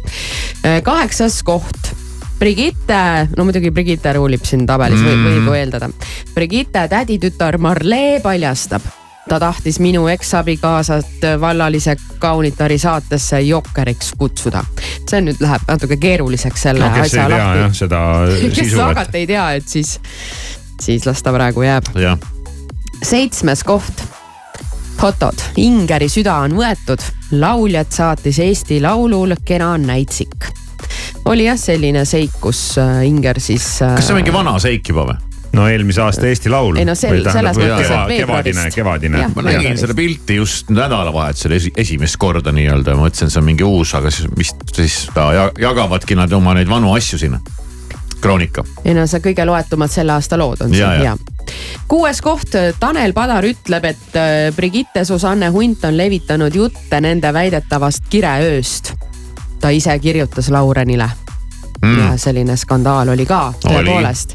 kaheksas 0.83 1.43
koht 1.47 1.93
Brigitte, 2.39 3.29
no 3.37 3.45
muidugi 3.45 3.71
Brigitte 3.75 4.13
ruulib 4.15 4.45
siin 4.47 4.67
tabelis 4.67 5.01
mm., 5.03 5.25
võib 5.27 5.49
ju 5.51 5.55
eeldada. 5.59 5.89
Brigitte 6.35 6.85
täditütar 6.91 7.59
Marlee 7.59 8.21
paljastab, 8.23 8.83
ta 9.29 9.41
tahtis 9.41 9.81
minu 9.81 10.07
eksabikaasat 10.09 11.27
vallalise 11.41 11.97
kaunitari 12.19 12.79
saatesse 12.79 13.41
jokkeriks 13.41 14.13
kutsuda. 14.19 14.65
see 15.09 15.21
nüüd 15.25 15.41
läheb 15.41 15.65
natuke 15.69 15.97
keeruliseks 15.97 16.63
selle 16.69 16.85
no 16.85 17.03
asja 17.03 17.29
tea 17.29 17.39
lahti. 17.39 17.79
seda 17.79 18.01
kes 18.57 18.73
tagant 18.77 19.15
ei 19.15 19.27
tea, 19.27 19.51
et 19.61 19.69
siis, 19.69 19.99
siis 20.81 21.07
las 21.07 21.23
ta 21.23 21.33
praegu 21.33 21.63
jääb. 21.63 21.93
seitsmes 23.03 23.65
koht 23.65 24.05
fotod, 24.99 25.45
Ingeri 25.57 26.09
süda 26.11 26.41
on 26.43 26.57
võetud, 26.59 27.03
lauljat 27.39 27.93
saatis 27.95 28.41
Eesti 28.43 28.81
Laulul 28.83 29.37
kena 29.45 29.77
näitsik. 29.79 30.51
oli 31.25 31.45
jah 31.45 31.59
selline 31.61 32.05
seik, 32.05 32.41
kus 32.41 32.79
äh, 32.79 33.05
Inger 33.07 33.41
siis. 33.41 33.79
kas 33.85 34.07
see 34.07 34.17
on 34.17 34.23
mingi 34.23 34.33
vana 34.33 34.59
seik 34.59 34.89
juba 34.89 35.11
või? 35.13 35.28
No 35.53 35.69
eelmise 35.69 36.03
aasta 36.05 36.27
Eesti 36.29 36.51
Laul. 36.53 36.77
Ei 36.77 36.85
no 36.85 36.95
sel- 36.95 37.23
selles 37.33 37.57
mõttes, 37.57 37.85
et 37.85 37.89
kevadine, 37.89 38.09
veebruarist. 38.15 38.75
kevadine 38.75 39.19
Jah, 39.23 39.31
ma 39.35 39.43
nägin 39.43 39.79
seda 39.81 39.95
pilti 39.95 40.37
just 40.41 40.69
nädalavahetusel 40.71 41.53
esi, 41.57 41.73
esimest 41.77 42.17
korda 42.21 42.53
nii-öelda, 42.53 42.95
mõtlesin, 42.99 43.31
see 43.33 43.41
on 43.41 43.47
mingi 43.49 43.65
uus, 43.65 43.95
aga 43.95 44.11
siis 44.15 44.29
vist 44.39 44.61
siis 44.77 44.99
ta 45.15 45.31
ja- 45.33 45.51
jagavadki 45.59 46.15
nad 46.19 46.33
oma 46.33 46.55
neid 46.55 46.69
vanu 46.69 46.93
asju 46.95 47.19
sinna. 47.19 47.41
Kroonika. 48.21 48.65
ei 48.85 48.95
no 48.99 49.05
see 49.07 49.21
kõige 49.23 49.45
loetumad 49.47 49.93
selle 49.95 50.11
aasta 50.13 50.35
lood 50.39 50.61
on 50.65 50.73
Ja, 50.75 50.89
siin 50.91 51.05
ja. 51.05 51.13
ja. 51.13 51.53
kuues 51.89 52.19
koht, 52.21 52.51
Tanel 52.81 53.13
Padar 53.15 53.45
ütleb, 53.47 53.85
et 53.85 54.17
äh, 54.19 54.49
Brigitte 54.57 55.05
Susanne 55.07 55.49
Hunt 55.55 55.85
on 55.87 55.95
levitanud 55.97 56.55
jutte 56.55 57.01
nende 57.01 57.31
väidetavast 57.33 58.09
kireööst. 58.11 58.93
ta 59.61 59.69
ise 59.71 59.99
kirjutas 59.99 60.49
Laurenile 60.51 61.07
mm. 61.83 61.99
ja 61.99 62.17
selline 62.19 62.57
skandaal 62.57 63.09
oli 63.15 63.27
ka 63.27 63.53
tõepoolest. 63.63 64.35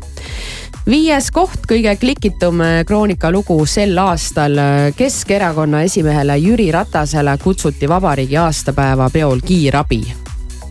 Viies 0.89 1.32
koht, 1.32 1.63
kõige 1.69 1.96
klikitum 2.00 2.62
äh, 2.62 2.82
Kroonika 2.88 3.32
lugu 3.32 3.65
sel 3.65 3.98
aastal. 3.98 4.58
Keskerakonna 4.98 5.84
esimehele 5.88 6.38
Jüri 6.38 6.72
Ratasele 6.72 7.38
kutsuti 7.43 7.89
vabariigi 7.89 8.38
aastapäeva 8.38 9.10
peol 9.10 9.41
kiirabi 9.46 10.04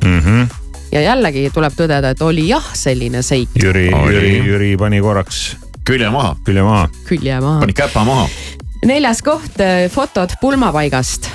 mm. 0.05 0.19
-hmm. 0.21 0.47
ja 0.93 1.01
jällegi 1.01 1.51
tuleb 1.55 1.73
tõdeda, 1.73 2.11
et 2.11 2.23
oli 2.23 2.49
jah 2.49 2.75
selline 2.75 3.23
seik 3.23 3.49
Jüri. 3.63 3.91
Jüri, 3.91 4.39
Jüri 4.47 4.77
pani 4.77 5.01
korraks 5.01 5.57
külje 5.85 6.11
maha, 6.11 6.37
külje 6.45 6.63
maha. 6.63 6.89
külje 7.09 7.41
maha 7.41 7.61
pani. 7.61 7.73
käpa 7.73 8.05
maha. 8.05 8.29
neljas 8.85 9.23
koht, 9.23 9.63
fotod 9.91 10.37
pulmapaigast. 10.41 11.31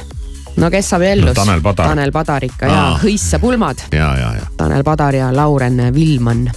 no 0.58 0.70
kes 0.72 0.90
saab 0.90 1.02
ellu 1.02 1.26
No 1.26 1.34
Tanel 1.34 1.62
Padar. 1.62 1.88
Tanel 1.88 2.12
Padar 2.12 2.44
ikka 2.44 2.66
ja 2.66 2.86
Aa. 2.86 3.00
hõissa 3.04 3.40
pulmad, 3.40 3.78
ja, 3.92 4.18
ja, 4.18 4.34
ja. 4.36 4.48
Tanel 4.58 4.84
Padar 4.84 5.16
ja 5.16 5.36
Lauren 5.36 5.94
Villmann. 5.94 6.50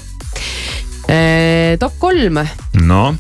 Top 1.81 1.97
kolm, 1.99 2.39
noh, 2.87 3.17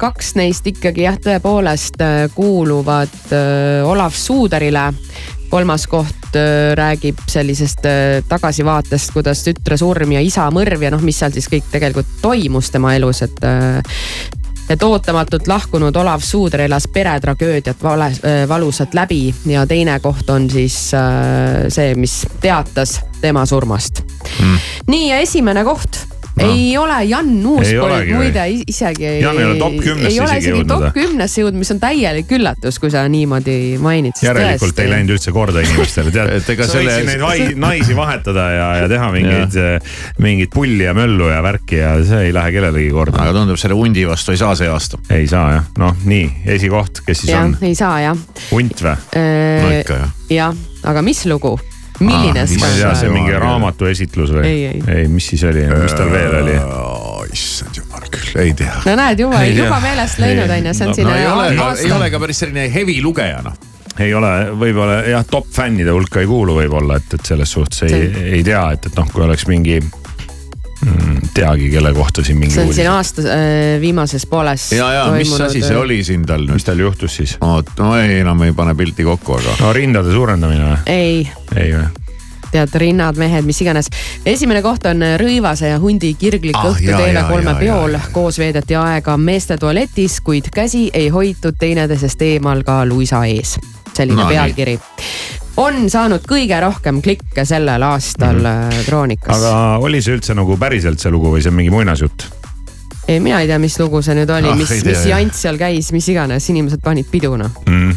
kaks 0.00 0.32
neist 0.38 0.66
ikkagi 0.70 1.04
jah, 1.04 1.18
tõepoolest 1.20 2.00
äh, 2.00 2.22
kuuluvad 2.32 3.32
äh, 3.36 3.84
Olav 3.84 4.16
Suuderile. 4.16 4.92
kolmas 5.50 5.86
koht 5.86 6.36
äh, 6.36 6.72
räägib 6.74 7.18
sellisest 7.28 7.84
äh, 7.84 8.24
tagasivaatest, 8.28 9.12
kuidas 9.12 9.44
tütre 9.44 9.76
surm 9.76 10.12
ja 10.12 10.20
isa 10.24 10.48
mõrv 10.50 10.82
ja 10.82 10.90
noh, 10.90 11.02
mis 11.04 11.18
seal 11.20 11.32
siis 11.32 11.50
kõik 11.52 11.68
tegelikult 11.70 12.06
toimus 12.22 12.70
tema 12.72 12.94
elus, 12.96 13.22
et 13.22 13.44
äh, 13.44 13.82
et 14.72 14.82
ootamatult 14.82 15.46
lahkunud 15.46 15.96
Olav 15.96 16.20
Suuder 16.24 16.60
elas 16.64 16.86
peretragöödiat 16.88 17.82
vale, 17.82 18.08
äh, 18.24 18.48
valusalt 18.48 18.94
läbi 18.94 19.34
ja 19.46 19.66
teine 19.66 19.98
koht 20.00 20.30
on 20.30 20.48
siis 20.50 20.94
äh, 20.94 21.68
see, 21.68 21.94
mis 21.94 22.22
teatas 22.40 23.00
tema 23.20 23.44
surmast 23.46 24.00
mm.. 24.40 24.58
nii 24.88 25.10
ja 25.10 25.20
esimene 25.20 25.64
koht 25.64 26.06
no. 26.38 26.48
ei 26.48 26.76
ole 26.78 26.98
Jan 27.08 27.30
või? 27.44 28.12
muide 28.12 28.44
isegi. 28.66 29.08
Jan 29.22 29.38
ei 29.38 29.46
ole 29.46 29.58
top 29.60 29.78
kümnesse 29.82 30.12
ei 30.12 30.20
ole 30.20 30.38
isegi 30.38 30.42
isegi 30.42 30.52
jõudnud, 30.52 30.72
top 30.72 30.96
kümnesse 30.96 31.42
jõudnud, 31.42 31.62
mis 31.62 31.72
on 31.74 31.80
täielikult 31.82 32.36
üllatus, 32.38 32.78
kui 32.82 32.92
sa 32.92 33.04
niimoodi 33.12 33.56
mainid. 33.82 34.22
järelikult 34.24 34.82
ei 34.82 34.90
läinud 34.92 35.16
üldse 35.16 35.34
korda 35.34 35.64
inimestele, 35.64 36.14
tead. 36.14 36.32
Et 36.38 36.52
ega 36.54 36.68
sa 36.68 36.78
selle- 36.78 36.96
võiksid 36.96 37.10
neid 37.10 37.24
vai- 37.24 37.58
naisi 37.66 37.96
vahetada 37.98 38.46
ja, 38.54 38.68
ja 38.82 38.90
teha 38.92 39.10
mingeid, 39.16 39.58
mingit 40.22 40.52
pulli 40.54 40.86
ja 40.86 40.94
möllu 40.96 41.28
ja 41.32 41.42
värki 41.44 41.80
ja 41.82 41.94
see 42.06 42.28
ei 42.28 42.36
lähe 42.36 42.54
kellelegi 42.54 42.92
korda. 42.94 43.22
aga 43.24 43.36
tundub, 43.36 43.60
selle 43.60 43.78
hundi 43.78 44.06
vastu 44.08 44.34
ei 44.34 44.40
saa 44.40 44.54
see 44.58 44.70
aasta. 44.72 45.00
ei 45.12 45.28
saa 45.30 45.58
jah, 45.58 45.68
noh 45.82 45.96
nii, 46.08 46.28
esikoht, 46.56 47.04
kes 47.06 47.24
siis 47.24 47.34
jah 47.34 47.46
on,? 47.48 47.56
ei 47.62 47.76
saa 47.78 48.00
jah. 48.06 48.24
hunt 48.50 48.84
või? 48.84 48.96
no 49.16 49.76
ikka 49.80 50.00
ju. 50.00 50.10
jah, 50.38 50.64
aga 50.88 51.04
mis 51.04 51.26
lugu? 51.30 51.56
Milline 52.04 52.42
Aa, 52.42 52.48
mis 52.50 52.60
ma 52.60 52.70
ei 52.70 52.80
tea, 52.80 52.94
see 52.98 53.10
on 53.10 53.16
mingi 53.16 53.38
raamatu 53.44 53.88
esitlus 53.90 54.34
või? 54.34 54.44
Ei, 54.48 54.64
ei. 54.72 54.82
ei, 54.96 55.08
mis 55.12 55.32
siis 55.32 55.44
oli, 55.48 55.64
mis 55.70 55.96
tal 55.98 56.12
veel 56.12 56.38
oli? 56.42 56.58
issand 57.32 57.76
jumal 57.76 58.06
küll, 58.12 58.32
ei 58.42 58.54
tea. 58.56 58.74
no 58.86 58.96
näed 58.98 59.20
juba, 59.24 59.42
juba 59.48 59.80
meelest 59.82 60.22
läinud 60.22 60.50
on 60.50 60.66
ju, 60.68 60.74
see 60.76 60.86
on 60.86 60.92
no, 60.92 60.96
siin 60.98 61.08
no, 61.08 61.14
ei 61.16 61.28
ole, 61.28 61.68
ei 61.84 61.92
ole 61.96 62.10
ka 62.12 62.20
päris 62.22 62.42
selline 62.44 62.66
hevi 62.74 62.98
lugeja 63.04 63.40
noh. 63.44 63.56
ei 64.02 64.12
ole, 64.16 64.32
võib-olla 64.60 65.00
jah, 65.08 65.24
top 65.28 65.48
fännide 65.52 65.94
hulka 65.94 66.22
ei 66.22 66.28
kuulu 66.30 66.58
võib-olla, 66.60 66.98
et, 67.00 67.16
et 67.18 67.32
selles 67.32 67.56
suhtes 67.56 67.84
ei 67.88 68.10
ei 68.38 68.44
tea, 68.46 68.64
et, 68.76 68.90
et 68.90 68.98
noh, 68.98 69.08
kui 69.12 69.24
oleks 69.24 69.46
mingi 69.50 69.80
teagi, 71.34 71.70
kelle 71.70 71.92
kohta 71.94 72.24
siin 72.24 72.38
mingi 72.38 72.54
see 72.54 72.62
on 72.62 72.70
uudis 72.70 72.80
siin. 72.80 72.90
aasta 72.90 73.22
äh, 73.22 73.80
viimases 73.80 74.26
pooles. 74.26 74.68
ja, 74.72 74.92
ja 74.92 75.06
mis 75.14 75.32
asi 75.40 75.62
see? 75.62 75.76
oli 75.76 76.02
siin 76.04 76.26
tal 76.26 76.46
mis 76.46 76.62
nüüd? 76.62 76.66
tal 76.66 76.84
juhtus 76.84 77.16
siis? 77.16 77.36
oot, 77.40 77.70
no 77.78 77.94
ei, 77.96 78.20
enam 78.20 78.42
ei 78.42 78.52
pane 78.52 78.74
pilti 78.74 79.06
kokku, 79.06 79.38
aga. 79.38 79.56
no 79.60 79.72
rindade 79.72 80.12
suurendamine 80.12 80.70
või? 80.70 80.78
ei, 80.86 81.28
ei 81.56 81.74
või? 81.76 81.90
tead 82.52 82.74
rinnad, 82.76 83.16
mehed, 83.16 83.46
mis 83.48 83.60
iganes. 83.64 83.88
esimene 84.26 84.62
koht 84.62 84.86
on 84.90 85.04
Rõivase 85.20 85.70
ja 85.70 85.78
hundi 85.80 86.12
kirglik 86.20 86.58
Ah, 86.58 86.68
õhtu 86.72 86.90
TV3 86.90 87.46
jaa, 87.46 87.54
peol 87.58 87.96
koos 88.12 88.38
veedeti 88.42 88.76
aega 88.76 89.16
meeste 89.16 89.56
tualetis, 89.56 90.20
kuid 90.20 90.50
käsi 90.54 90.90
ei 90.92 91.08
hoitud 91.08 91.56
teineteisest 91.58 92.22
eemal 92.28 92.62
ka 92.66 92.82
luisa 92.86 93.24
ees. 93.24 93.56
selline 93.96 94.22
No 94.22 94.28
pealkiri. 94.28 94.78
On 95.56 95.90
saanud 95.90 96.24
kõige 96.28 96.60
rohkem 96.60 97.00
klikke 97.04 97.44
sellel 97.44 97.82
aastal 97.82 98.36
mm 98.38 98.46
-hmm. 98.46 98.84
Kroonikas 98.86 99.36
Mhm. 99.36 99.44
aga 99.46 99.78
oli 99.80 100.02
see 100.02 100.14
üldse 100.16 100.34
nagu 100.34 100.56
päriselt 100.56 101.00
see 101.00 101.10
lugu 101.10 101.32
või 101.36 101.42
see 101.42 101.48
on 101.50 101.54
mingi 101.56 101.70
muinasjutt? 101.70 102.26
ei, 103.08 103.20
mina 103.20 103.40
ei 103.40 103.46
tea, 103.46 103.58
mis 103.58 103.78
lugu 103.80 104.02
see 104.02 104.14
nüüd 104.14 104.30
oli 104.30 104.48
Ah, 104.48 104.56
mis 104.56 104.70
mis 104.70 104.84
jah. 104.84 105.06
jant 105.18 105.34
seal 105.34 105.56
käis, 105.58 105.92
mis 105.92 106.08
iganes, 106.08 106.48
inimesed 106.50 106.80
panid 106.82 107.06
pidu 107.10 107.36
noh. 107.36 107.50
Mm. 107.66 107.94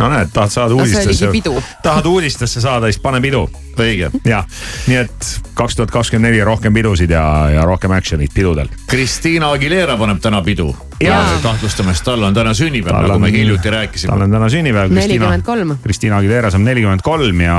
No 0.00 0.08
näed, 0.12 0.32
tahad 0.32 0.52
saada 0.52 0.74
uudistesse 0.74 1.30
tahad 1.82 2.06
uudistesse 2.06 2.60
saada, 2.60 2.90
siis 2.90 3.00
pane 3.02 3.20
pidu. 3.20 3.46
õige. 3.76 4.10
jah, 4.24 4.46
nii 4.86 4.96
et 4.96 5.30
kaks 5.54 5.76
tuhat 5.76 5.90
kakskümmend 5.92 6.30
neli 6.30 6.44
rohkem 6.44 6.74
pidusid 6.74 7.10
ja, 7.12 7.24
ja 7.52 7.64
rohkem 7.68 7.92
action'it 7.92 8.32
pidudel. 8.34 8.70
Kristiina 8.88 9.50
Aguilera 9.52 9.98
paneb 10.00 10.20
täna 10.22 10.42
pidu. 10.42 10.70
Kahtlustame, 11.42 11.92
sest 11.92 12.06
tal 12.08 12.24
on 12.24 12.34
täna 12.34 12.54
sünnipäev, 12.56 13.02
nagu 13.04 13.18
me 13.20 13.32
hiljuti 13.32 13.68
tal 13.68 13.78
rääkisime. 13.80 14.16
on 14.24 14.38
täna 14.38 14.48
sünnipäev. 14.48 14.92
nelikümmend 14.96 15.44
kolm. 15.44 15.76
Kristiina 15.82 16.22
Aguilera 16.22 16.50
saab 16.50 16.64
nelikümmend 16.64 17.04
kolm 17.04 17.44
ja 17.44 17.58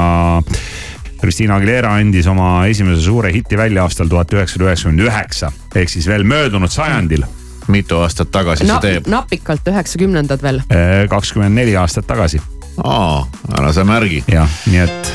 Kristiina 1.21 1.58
Aguilera 1.58 1.95
andis 1.97 2.28
oma 2.30 2.65
esimese 2.69 3.02
suure 3.02 3.32
hiti 3.34 3.58
välja 3.58 3.86
aastal 3.86 4.10
tuhat 4.10 4.34
üheksasada 4.34 4.69
üheksakümmend 4.69 5.06
üheksa 5.08 5.52
ehk 5.76 5.89
siis 5.89 6.08
veel 6.10 6.26
möödunud 6.28 6.71
sajandil, 6.71 7.26
mitu 7.73 7.99
aastat 8.03 8.32
tagasi 8.32 8.65
Na, 8.67 8.80
see 8.82 8.97
teeb? 8.97 9.08
napikalt 9.12 9.67
üheksakümnendad 9.67 10.41
veel. 10.43 10.62
kakskümmend 11.10 11.56
neli 11.56 11.75
aastat 11.77 12.08
tagasi 12.08 12.41
aa, 12.84 13.25
ära 13.60 13.73
sa 13.73 13.84
märgi. 13.88 14.23
jah, 14.32 14.49
nii 14.67 14.84
et 14.84 15.13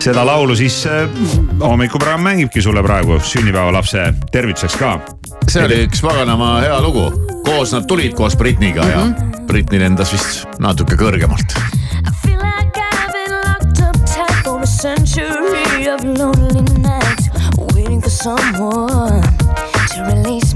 seda 0.00 0.24
laulu 0.26 0.56
siis 0.56 0.82
äh, 0.88 1.08
hommikuprogramm 1.60 2.22
mängibki 2.24 2.62
sulle 2.62 2.82
praegu 2.82 3.18
sünnipäevalapse 3.20 4.06
tervituseks 4.32 4.76
ka. 4.80 4.94
see 5.48 5.64
oli 5.64 5.82
üks 5.88 6.00
paganama 6.04 6.60
hea 6.64 6.80
lugu. 6.80 7.10
koos 7.44 7.72
nad 7.76 7.86
tulid 7.88 8.14
koos 8.16 8.36
Britniga 8.36 8.86
ja 8.88 9.04
Britni 9.46 9.80
lendas 9.82 10.12
vist 10.14 10.46
natuke 10.58 10.96
kõrgemalt. 10.96 11.56
Century 14.80 15.88
of 15.88 16.02
lonely 16.04 16.62
nights, 16.80 17.28
waiting 17.74 18.00
for 18.00 18.08
someone 18.08 19.20
to 19.92 20.02
release 20.08 20.49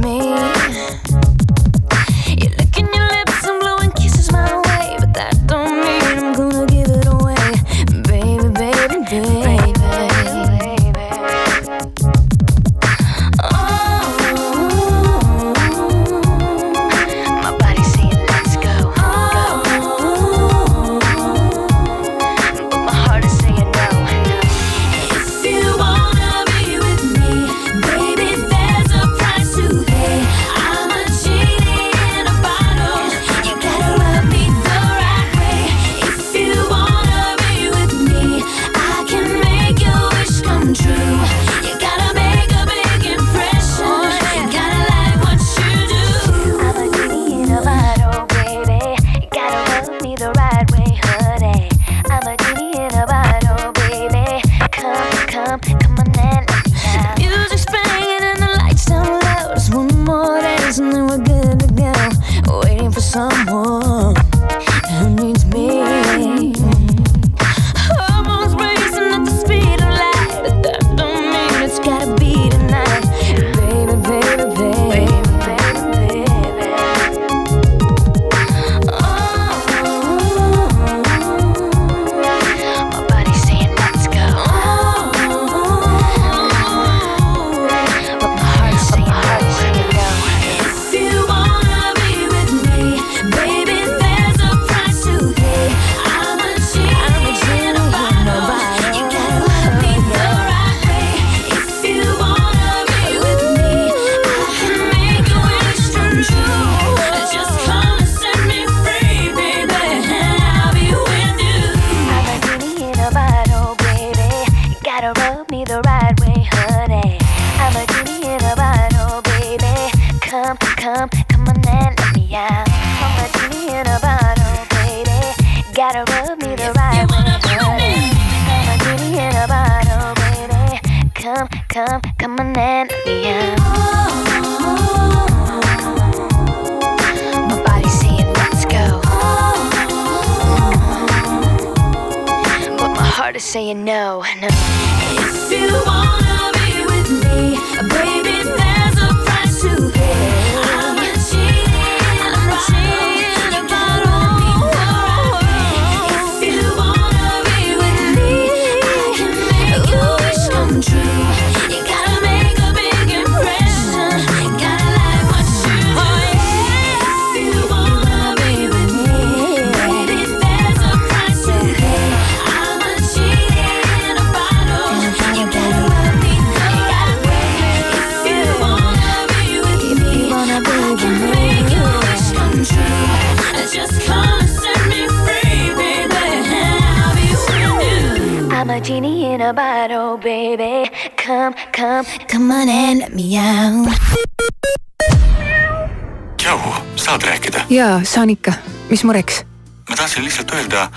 jaa, 197.74 198.00
saan 198.04 198.30
ikka, 198.30 198.52
mis 198.90 199.04
mureks? 199.04 199.44
ma 199.88 199.96
tahtsin 199.96 200.24
lihtsalt 200.24 200.50
öelda 200.54 200.88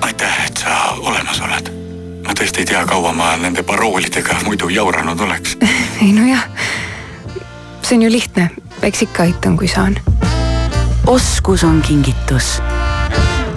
aitäh, 0.00 0.46
et 0.46 0.56
sa 0.56 0.76
olemas 0.98 1.40
oled. 1.40 1.70
ma 2.26 2.34
tõesti 2.38 2.62
ei 2.62 2.70
tea, 2.70 2.84
kaua 2.86 3.12
ma 3.12 3.34
nende 3.36 3.62
paroolidega 3.62 4.38
muidu 4.44 4.68
jauranud 4.68 5.20
oleks. 5.20 5.56
ei 6.04 6.12
nojah, 6.12 6.44
see 7.82 7.98
on 7.98 8.06
ju 8.06 8.12
lihtne, 8.12 8.50
eks 8.82 9.02
ikka 9.08 9.26
aitan, 9.26 9.56
kui 9.56 9.68
saan. 9.68 9.98
oskus 11.06 11.64
on 11.64 11.82
kingitus. 11.82 12.58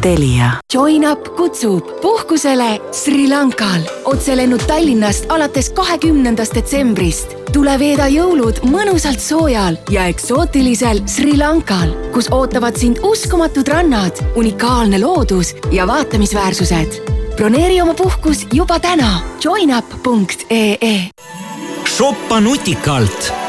Telia. 0.02 0.52
Join 0.74 1.12
up 1.12 1.36
kutsub 1.36 2.02
puhkusele 2.02 2.82
Sri 2.92 3.30
Lankal. 3.30 3.82
otselennud 4.06 4.62
Tallinnast 4.68 5.26
alates 5.30 5.70
kahekümnendast 5.70 6.56
detsembrist. 6.56 7.36
tule 7.54 7.80
veeda 7.80 8.08
jõulud 8.08 8.64
mõnusalt 8.64 9.20
soojal 9.20 9.78
ja 9.90 10.06
eksootilisel 10.08 11.04
Sri 11.06 11.38
Lankal, 11.38 11.94
kus 12.14 12.32
ootavad 12.32 12.76
sind 12.76 12.98
uskumatud 13.04 13.68
rannad, 13.68 14.18
unikaalne 14.36 15.00
loodus 15.02 15.56
ja 15.72 15.88
vaatamisväärsused. 15.88 17.02
broneeri 17.36 17.82
oma 17.82 17.94
puhkus 17.94 18.48
juba 18.54 18.80
täna 18.80 19.22
joinup.ee 19.44 21.10
shoppa 21.98 22.40
nutikalt 22.42 23.41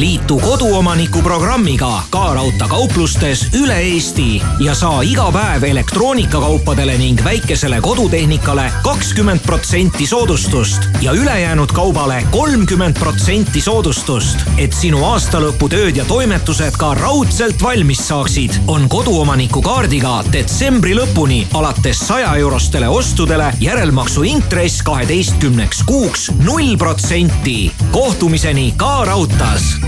liitu 0.00 0.38
koduomaniku 0.38 1.22
programmiga 1.22 2.02
Ka 2.10 2.34
Raudtee 2.34 2.68
kauplustes 2.68 3.46
üle 3.56 3.78
Eesti 3.80 4.42
ja 4.60 4.74
saa 4.74 5.00
iga 5.02 5.30
päev 5.32 5.62
elektroonikakaupadele 5.62 6.98
ning 6.98 7.22
väikesele 7.24 7.78
kodutehnikale 7.80 8.66
kakskümmend 8.84 9.40
protsenti 9.46 10.06
soodustust 10.06 10.88
ja 11.00 11.12
ülejäänud 11.12 11.72
kaubale 11.72 12.22
kolmkümmend 12.30 12.98
protsenti 12.98 13.60
soodustust. 13.60 14.38
et 14.58 14.72
sinu 14.72 15.00
aastalõputööd 15.04 15.96
ja 15.96 16.04
toimetused 16.04 16.76
ka 16.76 16.94
raudselt 16.94 17.62
valmis 17.62 18.08
saaksid, 18.08 18.52
on 18.66 18.88
koduomaniku 18.88 19.62
kaardiga 19.62 20.22
detsembri 20.32 20.94
lõpuni 20.94 21.46
alates 21.54 22.04
saja 22.08 22.34
eurostele 22.36 22.88
ostudele 22.88 23.52
järelmaksu 23.60 24.22
intress 24.22 24.82
kaheteistkümneks 24.82 25.82
kuuks 25.86 26.30
null 26.44 26.76
protsenti. 26.76 27.72
kohtumiseni 27.92 28.74
Ka 28.76 29.04
Raudtees 29.04 29.85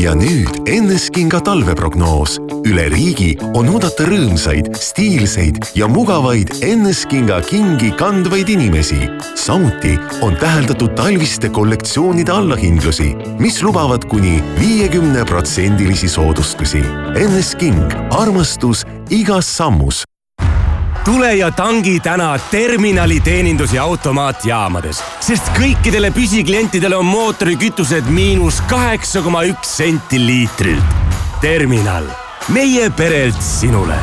ja 0.00 0.14
nüüd 0.16 0.68
Enneskinga 0.68 1.40
talveprognoos. 1.44 2.38
üle 2.64 2.86
riigi 2.92 3.34
on 3.56 3.68
oodata 3.72 4.04
rõõmsaid, 4.08 4.70
stiilseid 4.76 5.60
ja 5.76 5.88
mugavaid 5.88 6.52
Enneskinga 6.64 7.40
kingi 7.48 7.92
kandvaid 8.00 8.48
inimesi. 8.48 9.08
samuti 9.34 9.98
on 10.22 10.36
täheldatud 10.36 10.94
talviste 10.96 11.48
kollektsioonide 11.48 12.32
allahindlusi, 12.32 13.14
mis 13.38 13.62
lubavad 13.62 14.04
kuni 14.08 14.42
viiekümne 14.60 15.24
protsendilisi 15.24 16.08
soodustusi. 16.08 16.84
Ennesking, 17.16 17.92
armastus 18.10 18.86
igas 19.10 19.56
sammus 19.56 20.04
tule 21.10 21.34
ja 21.34 21.50
tangi 21.50 22.00
täna 22.00 22.38
terminali 22.50 23.20
teenindus- 23.20 23.72
ja 23.74 23.82
automaatjaamades, 23.82 25.02
sest 25.20 25.48
kõikidele 25.58 26.12
püsiklientidele 26.14 26.96
on 26.96 27.06
mootorikütused 27.06 28.06
miinus 28.06 28.60
kaheksa 28.70 29.22
koma 29.22 29.42
üks 29.42 29.76
senti 29.76 30.20
liitrilt. 30.26 30.84
terminal, 31.40 32.04
meie 32.48 32.90
perelt 32.90 33.42
sinule 33.42 33.94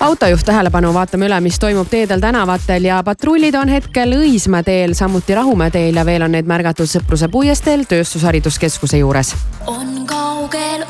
autojuht 0.00 0.44
tähelepanu, 0.44 0.94
vaatame 0.94 1.26
üle, 1.26 1.40
mis 1.40 1.58
toimub 1.58 1.90
teedel, 1.90 2.20
tänavatel 2.20 2.84
ja 2.84 3.02
patrullid 3.02 3.54
on 3.54 3.68
hetkel 3.68 4.12
Õismäe 4.12 4.62
teel, 4.62 4.94
samuti 4.94 5.34
Rahumäe 5.34 5.70
teel 5.70 5.96
ja 5.96 6.06
veel 6.06 6.22
on 6.22 6.32
neid 6.32 6.46
märgatud 6.46 6.86
Sõpruse 6.86 7.28
puiesteel 7.28 7.82
Tööstushariduskeskuse 7.88 9.02
juures. 9.02 9.34
on 9.66 10.06
kaugel 10.06 10.86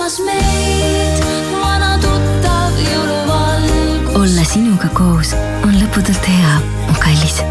ootamas 0.00 0.20
meid 0.24 1.50
vana 1.60 1.98
tuttav 2.00 2.76
jõuluvalgus. 2.80 4.14
olla 4.16 4.44
sinuga 4.48 4.88
koos 4.96 5.34
on 5.66 5.74
lõputult 5.76 6.24
hea, 6.24 6.54
mu 6.88 6.94
kallis. 7.02 7.42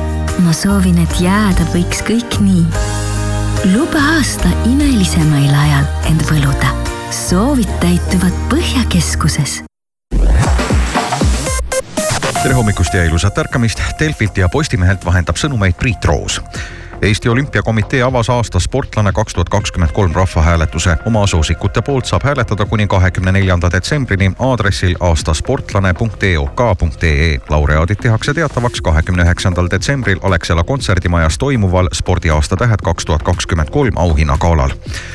ma 0.41 0.53
soovin, 0.53 0.97
et 0.97 1.13
jääda 1.21 1.67
võiks 1.75 2.01
kõik 2.07 2.39
nii. 2.41 2.65
luba 3.75 4.01
aasta 4.15 4.49
imelisemail 4.65 5.53
ajal 5.53 5.85
end 6.09 6.25
võluda. 6.31 6.73
soovid 7.13 7.69
täituvad 7.83 8.33
Põhjakeskuses 8.49 9.61
tere 12.39 12.55
hommikust 12.55 12.93
ja 12.95 13.03
ilusat 13.03 13.37
ärkamist. 13.37 13.81
Delfilt 13.99 14.37
ja 14.37 14.47
Postimehelt 14.49 15.03
vahendab 15.05 15.35
sõnumeid 15.35 15.75
Priit 15.77 16.05
Roos. 16.07 16.39
Eesti 17.01 17.29
Olümpiakomitee 17.29 18.03
avas 18.03 18.29
aasta 18.29 18.59
sportlane 18.59 19.11
kaks 19.11 19.33
tuhat 19.33 19.49
kakskümmend 19.49 19.91
kolm 19.91 20.11
rahvahääletuse. 20.11 20.97
oma 21.05 21.27
soosikute 21.27 21.81
poolt 21.81 22.05
saab 22.05 22.23
hääletada 22.23 22.65
kuni 22.65 22.87
kahekümne 22.87 23.31
neljanda 23.31 23.71
detsembrini 23.71 24.31
aadressil 24.39 24.95
aastasportlane.eok.ee. 24.99 27.39
laureaadid 27.49 27.95
tehakse 27.95 28.33
teatavaks 28.33 28.81
kahekümne 28.81 29.23
üheksandal 29.23 29.67
detsembril 29.71 30.19
Alexela 30.21 30.63
kontserdimajas 30.63 31.37
toimuval 31.37 31.87
spordiaasta 31.93 32.55
tähed 32.55 32.79
kaks 32.83 33.05
tuhat 33.05 33.23
kakskümmend 33.23 33.69
kolm 33.69 33.97
auhinnagalal. 33.97 34.69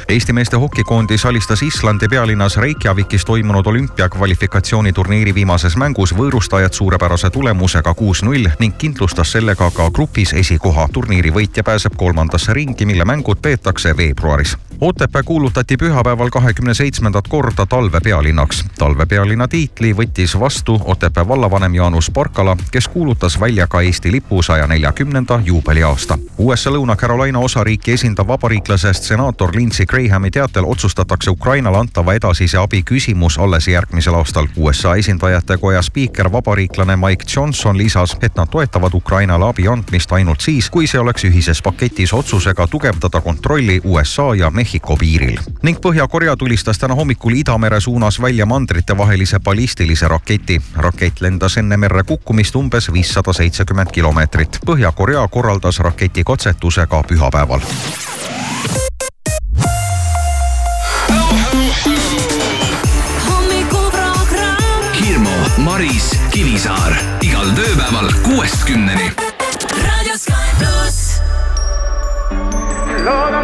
Eesti 0.09 0.33
meeste 0.33 0.57
hokikoondis 0.57 1.27
alistas 1.27 1.63
Islandi 1.63 2.09
pealinnas 2.09 2.57
Reykjavikis 2.57 3.25
toimunud 3.25 3.67
olümpiakvalifikatsiooniturniiri 3.67 5.35
viimases 5.35 5.77
mängus 5.77 6.15
võõrustajad 6.17 6.73
suurepärase 6.73 7.31
tulemusega 7.31 7.95
kuus-null 7.95 8.49
ning 8.59 8.75
kindlustas 8.79 9.33
sellega 9.33 9.71
ka 9.71 9.91
grupis 9.91 10.33
esikoha. 10.33 10.89
turniiri 10.93 11.31
võitja 11.31 11.74
pääseb 11.75 11.93
kolmandasse 11.97 12.55
ringi, 12.55 12.87
mille 12.87 13.05
mängud 13.05 13.37
peetakse 13.43 13.97
veebruaris. 13.97 14.59
Otepää 14.81 15.23
kuulutati 15.23 15.77
pühapäeval 15.77 16.31
kahekümne 16.31 16.75
seitsmendat 16.75 17.29
korda 17.29 17.67
talvepealinnaks. 17.67 18.65
talvepealinna 18.79 19.49
tiitli 19.49 19.93
võttis 19.97 20.41
vastu 20.41 20.83
Otepää 20.85 21.29
vallavanem 21.29 21.75
Jaanus 21.75 22.11
Porkala, 22.11 22.57
kes 22.71 22.89
kuulutas 22.89 23.41
välja 23.41 23.67
ka 23.67 23.81
Eesti 23.81 24.13
lipu 24.13 24.43
saja 24.43 24.67
neljakümnenda 24.67 25.41
juubeliaasta. 25.45 26.19
USA 26.39 26.71
Lõuna-Carolina 26.71 27.39
osariiki 27.39 27.93
esindav 27.93 28.29
vabariiklasest 28.29 29.03
senaator 29.03 29.57
Lindsey 29.57 29.87
Grahami 29.87 30.31
teatel 30.31 30.65
otsustatakse 30.67 31.31
Ukrainale 31.31 31.79
antava 31.79 32.15
edasise 32.15 32.59
abi 32.59 32.83
küsimus 32.83 33.39
alles 33.39 33.69
järgmisel 33.69 34.15
aastal. 34.15 34.47
USA 34.57 34.95
esindajate 34.95 35.57
koja 35.57 35.83
spiiker, 35.83 36.33
vabariiklane 36.33 36.97
Mike 36.97 37.25
Johnson 37.37 37.79
lisas, 37.79 38.17
et 38.23 38.37
nad 38.37 38.49
toetavad 38.51 38.95
Ukrainale 38.95 39.45
abi 39.45 39.69
andmist 39.69 40.13
ainult 40.13 40.41
siis, 40.41 40.71
kui 40.71 40.87
see 40.87 41.01
oleks 41.01 41.25
ühises 41.25 41.63
paketis 41.63 42.13
otsusega 42.13 42.67
tugevdada 42.67 43.21
kontrolli 43.21 43.81
USA 43.85 44.35
ja 44.35 44.51
Mehhiko 44.51 44.74
piiril. 44.99 45.39
ning 45.63 45.79
Põhja-Korea 45.79 46.37
tulistas 46.37 46.79
täna 46.79 46.95
hommikul 46.95 47.33
Idamere 47.33 47.81
suunas 47.81 48.21
välja 48.23 48.47
mandritevahelise 48.47 49.41
ballistilise 49.41 50.09
raketi. 50.09 50.63
rakett 50.77 51.21
lendas 51.21 51.57
enne 51.57 51.77
merre 51.77 52.03
kukkumist 52.03 52.57
umbes 52.57 52.93
viissada 52.93 53.33
seitsekümmend 53.33 53.91
kilomeetrit. 53.93 54.59
Põhja-Korea 54.67 55.29
korraldas 55.29 55.79
raketi 55.79 56.25
katsetuse 56.25 56.87
ka 56.87 57.03
pühapäeval. 57.03 57.61
Maris, 65.65 66.11
Kivisaar 66.31 66.93
igal 67.25 67.49
tööpäeval 67.57 68.11
kuuest 68.23 68.67
kümneni. 68.69 69.11
raadio 73.05 73.44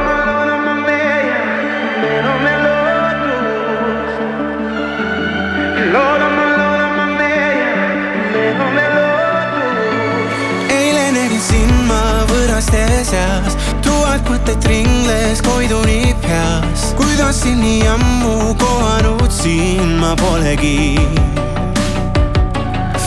sind 17.40 17.62
nii 17.64 17.86
ammu 17.88 18.54
kohanud 18.60 19.30
siin 19.32 19.96
ma 20.00 20.14
polegi. 20.16 20.98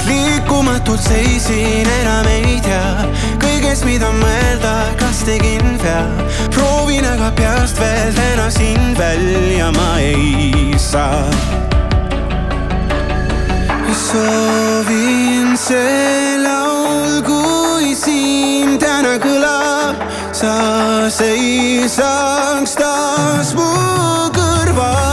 liikumatult 0.07 1.01
seisin, 1.01 1.87
enam 2.01 2.27
ei 2.27 2.57
tea 2.65 3.05
kõigest, 3.43 3.85
mida 3.85 4.09
mõelda, 4.17 4.73
kas 4.99 5.23
tegin 5.27 5.77
vea. 5.83 6.05
proovin 6.55 7.05
aga 7.05 7.31
peast 7.37 7.79
veel 7.79 8.13
täna 8.17 8.49
sind 8.51 8.97
välja 8.97 9.71
ma 9.71 9.99
ei 9.99 10.73
saa 10.77 11.29
soovin 14.13 15.57
see 15.57 16.37
laul, 16.41 17.21
kui 17.25 17.93
siin 17.97 18.77
täna 18.81 19.15
kõlab, 19.17 19.32
sa 20.43 21.07
seisaks 21.07 22.75
taas 22.75 23.55
mu 23.55 23.69
kõrval. 24.35 25.12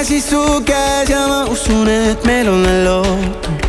Käsi 0.00 0.20
su 0.20 0.62
käes 0.64 1.10
ja 1.10 1.26
ma 1.28 1.44
usun, 1.52 1.88
et 1.88 2.24
meil 2.24 2.48
on 2.48 2.62
veel 2.64 2.84
lootust. 2.84 3.59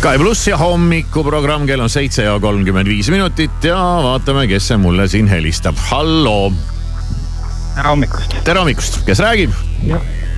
Sky 0.00 0.16
pluss 0.16 0.46
ja 0.48 0.56
hommikuprogramm, 0.56 1.66
kell 1.68 1.82
on 1.84 1.90
seitse 1.92 2.22
ja 2.24 2.38
kolmkümmend 2.40 2.88
viis 2.88 3.10
minutit 3.12 3.64
ja 3.68 3.76
vaatame, 4.00 4.46
kes 4.48 4.70
see 4.70 4.78
mulle 4.80 5.04
siin 5.12 5.26
helistab. 5.28 5.76
halloo. 5.90 6.52
tere 7.74 7.88
hommikust. 7.88 8.36
tere 8.44 8.62
hommikust, 8.62 8.96
kes 9.04 9.20
räägib? 9.20 9.52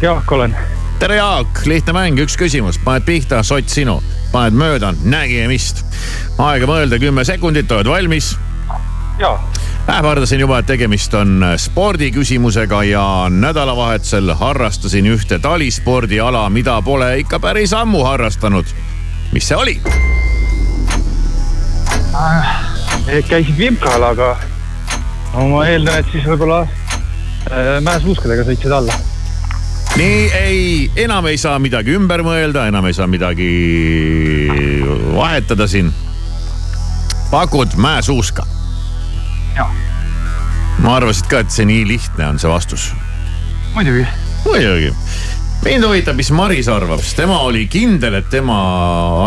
Jaak 0.02 0.32
olen. 0.32 0.56
tere 0.98 1.20
Jaak, 1.20 1.62
lihtne 1.70 1.94
mäng, 1.94 2.18
üks 2.18 2.34
küsimus, 2.34 2.80
paned 2.82 3.06
pihta, 3.06 3.44
sott 3.46 3.70
sinu, 3.70 4.00
paned 4.32 4.58
mööda, 4.58 4.96
nägemist. 5.04 5.84
aega 6.42 6.66
mõelda 6.66 6.98
kümme 6.98 7.22
sekundit, 7.24 7.70
oled 7.70 7.86
valmis? 7.86 8.34
jaa. 9.22 9.36
ähvardasin 9.86 10.42
juba, 10.42 10.58
et 10.58 10.72
tegemist 10.74 11.14
on 11.14 11.52
spordiküsimusega 11.54 12.82
ja 12.90 13.04
nädalavahetusel 13.30 14.34
harrastasin 14.42 15.06
ühte 15.14 15.38
talispordiala, 15.38 16.48
mida 16.50 16.80
pole 16.82 17.14
ikka 17.22 17.38
päris 17.38 17.78
ammu 17.78 18.02
harrastanud. 18.10 18.66
Mis 19.32 19.48
see 19.48 19.56
oli? 19.56 19.80
Äh, 22.12 23.24
käisid 23.28 23.58
Vimkal, 23.58 24.02
aga 24.04 24.36
no 25.32 25.48
ma 25.54 25.64
eeldan, 25.70 26.02
et 26.02 26.12
siis 26.12 26.26
võib-olla 26.28 26.62
äh, 26.66 27.78
mäesuuskadega 27.84 28.44
sõitsid 28.48 28.74
alla. 28.76 28.96
nii 29.96 30.22
ei, 30.36 30.90
enam 31.04 31.26
ei 31.30 31.40
saa 31.40 31.58
midagi 31.62 31.96
ümber 31.96 32.24
mõelda, 32.26 32.66
enam 32.68 32.86
ei 32.88 32.96
saa 32.96 33.08
midagi 33.08 33.50
vahetada 35.16 35.66
siin. 35.66 35.92
pakud 37.30 37.76
mäesuuska? 37.76 38.46
ma 40.82 40.96
arvasin 40.96 41.28
ka, 41.30 41.42
et 41.44 41.52
see 41.54 41.66
nii 41.68 41.86
lihtne 41.88 42.26
on, 42.26 42.38
see 42.42 42.50
vastus. 42.50 42.90
muidugi. 43.74 44.06
muidugi. 44.44 44.92
Mind 45.64 45.84
huvitab, 45.84 46.16
mis 46.16 46.30
Maris 46.34 46.68
arvab, 46.68 47.00
sest 47.02 47.16
tema 47.22 47.38
oli 47.46 47.66
kindel, 47.70 48.18
et 48.18 48.28
tema 48.30 48.58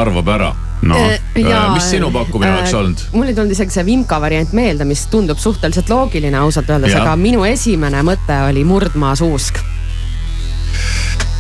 arvab 0.02 0.28
ära. 0.36 0.54
no 0.86 0.98
Äh, 1.00 1.22
jaa, 1.40 1.70
mis 1.74 1.88
sinu 1.90 2.12
pakkumine 2.12 2.52
äh, 2.52 2.58
oleks 2.58 2.74
olnud? 2.74 3.00
mul 3.16 3.30
ei 3.32 3.36
tulnud 3.36 3.54
isegi 3.56 3.74
see 3.74 3.86
Vimka 3.88 4.20
variant 4.22 4.52
meelde, 4.54 4.86
mis 4.86 5.06
tundub 5.10 5.40
suhteliselt 5.40 5.90
loogiline 5.90 6.38
ausalt 6.38 6.70
öeldes, 6.70 6.94
aga 7.00 7.16
minu 7.18 7.46
esimene 7.48 8.04
mõte 8.06 8.38
oli 8.50 8.66
murdmaasuusk. 8.68 9.62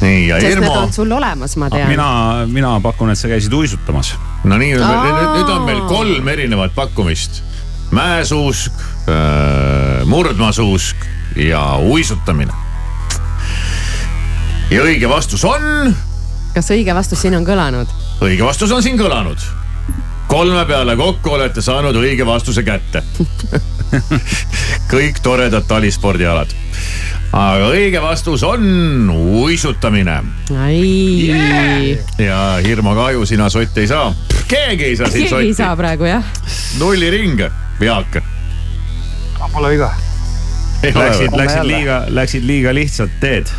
nii 0.02 0.28
ja 0.30 0.39
sest 0.39 0.56
Irmo 0.56 0.72
on 0.80 0.93
sul 0.96 1.12
olemas, 1.12 1.58
ma 1.62 1.70
tean. 1.70 1.91
mina, 1.91 2.10
mina 2.48 2.78
pakun, 2.84 3.12
et 3.12 3.20
sa 3.20 3.30
käisid 3.32 3.54
uisutamas. 3.54 4.16
no 4.43 4.58
nii, 4.58 4.74
nüüd 4.80 5.52
on 5.58 5.68
meil 5.68 5.84
kolm 5.91 6.28
erinevat 6.28 6.76
pakkumist. 6.76 7.43
mäesuusk, 7.91 8.86
murdmaasuusk 10.06 11.10
ja 11.36 11.68
uisutamine. 11.84 12.64
Ja 14.72 14.82
õige 14.82 15.09
vastus 15.09 15.43
on, 15.45 15.93
kas 16.55 16.72
õige 16.74 16.95
vastus 16.95 17.22
siin 17.22 17.36
on 17.38 17.45
kõlanud? 17.45 17.89
õige 18.26 18.45
vastus 18.45 18.72
on 18.74 18.84
siin 18.84 18.97
kõlanud. 18.97 19.41
kolme 20.28 20.66
peale 20.66 20.95
kokku 20.97 21.36
olete 21.38 21.61
saanud 21.61 21.95
õige 21.95 22.26
vastuse 22.26 22.63
kätte. 22.66 23.03
kõik 24.93 25.22
toredad 25.24 25.68
talispordialad. 25.70 26.49
aga 27.32 27.70
õige 27.70 28.01
vastus 28.01 28.43
on 28.43 29.09
uisutamine. 29.09 30.18
ai. 30.57 31.99
ja 32.18 32.57
Hirmu 32.66 32.95
kahju, 32.95 33.26
sina 33.26 33.49
sotti 33.49 33.86
ei 33.86 33.91
saa. 33.91 34.13
keegi 34.47 34.84
ei 34.91 34.97
saa 34.97 35.11
siin 35.11 35.28
keegi 35.30 35.36
ei 35.36 35.53
sotti. 35.53 35.61
saa 35.61 35.76
praegu 35.76 36.09
jah. 36.09 36.24
nulliring, 36.80 37.45
Jaak. 37.80 38.22
Pole 39.53 39.70
viga. 39.76 39.91
Läksid, 40.82 41.36
läksid 41.38 41.63
liiga, 41.63 42.03
läksid 42.09 42.43
liiga 42.43 42.74
lihtsat 42.74 43.13
teed. 43.22 43.51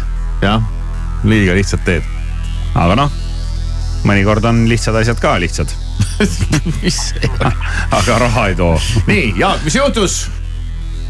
jah, 0.43 0.63
liiga 1.27 1.55
lihtsat 1.57 1.85
teed. 1.87 2.07
aga 2.75 2.97
noh, 2.99 3.13
mõnikord 4.07 4.45
on 4.49 4.65
lihtsad 4.71 4.97
asjad 5.01 5.21
ka 5.21 5.37
lihtsad. 5.43 5.71
mis 6.83 6.99
aga 7.99 8.19
raha 8.23 8.49
ei 8.51 8.59
too. 8.59 8.75
nii, 9.11 9.35
Jaak, 9.41 9.65
mis 9.67 9.77
juhtus? 9.79 10.17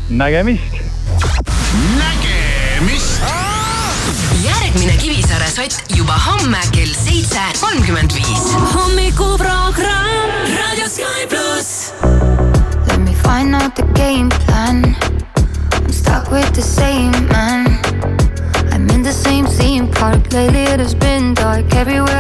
nägemist. 0.09 0.63
nägemist. 1.99 3.23
järgmine 4.45 4.97
Kivisaare 5.03 5.51
sott 5.51 5.97
juba 5.97 6.19
homme 6.27 6.61
kell 6.73 6.95
seitse 6.95 7.43
kolmkümmend 7.61 8.15
viis. 8.15 8.53
hommikuprogramm 8.75 10.37
Raadio 10.57 10.89
Sky 10.89 11.27
pluss. 11.29 11.93
Let 12.89 13.01
me 13.01 13.15
find 13.23 13.55
out 13.55 13.75
the 13.75 13.87
game 13.95 14.29
plan. 14.29 14.56
Dark 21.57 21.75
everywhere 21.75 22.16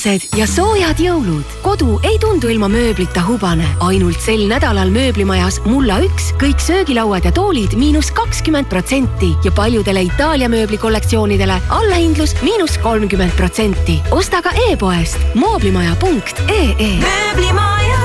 hubased 0.00 0.36
ja 0.36 0.46
soojad 0.46 0.98
jõulud. 0.98 1.44
kodu 1.62 2.00
ei 2.02 2.18
tundu 2.18 2.48
ilma 2.48 2.68
mööblita 2.68 3.20
hubane. 3.26 3.66
ainult 3.80 4.20
sel 4.20 4.46
nädalal 4.48 4.90
mööblimajas 4.90 5.60
Mulla 5.64 6.00
üks 6.00 6.32
kõik 6.40 6.60
söögilauad 6.60 7.24
ja 7.24 7.32
toolid 7.32 7.76
miinus 7.76 8.10
kakskümmend 8.10 8.68
protsenti 8.68 9.34
ja 9.44 9.52
paljudele 9.52 10.02
Itaalia 10.02 10.48
mööblikollektsioonidele 10.48 11.60
allahindlus 11.68 12.34
miinus 12.42 12.78
kolmkümmend 12.78 13.32
protsenti. 13.36 14.00
osta 14.10 14.42
ka 14.42 14.50
e-poest 14.70 15.18
mooblimaja.ee. 15.34 17.00
mööblimaja. 17.00 18.00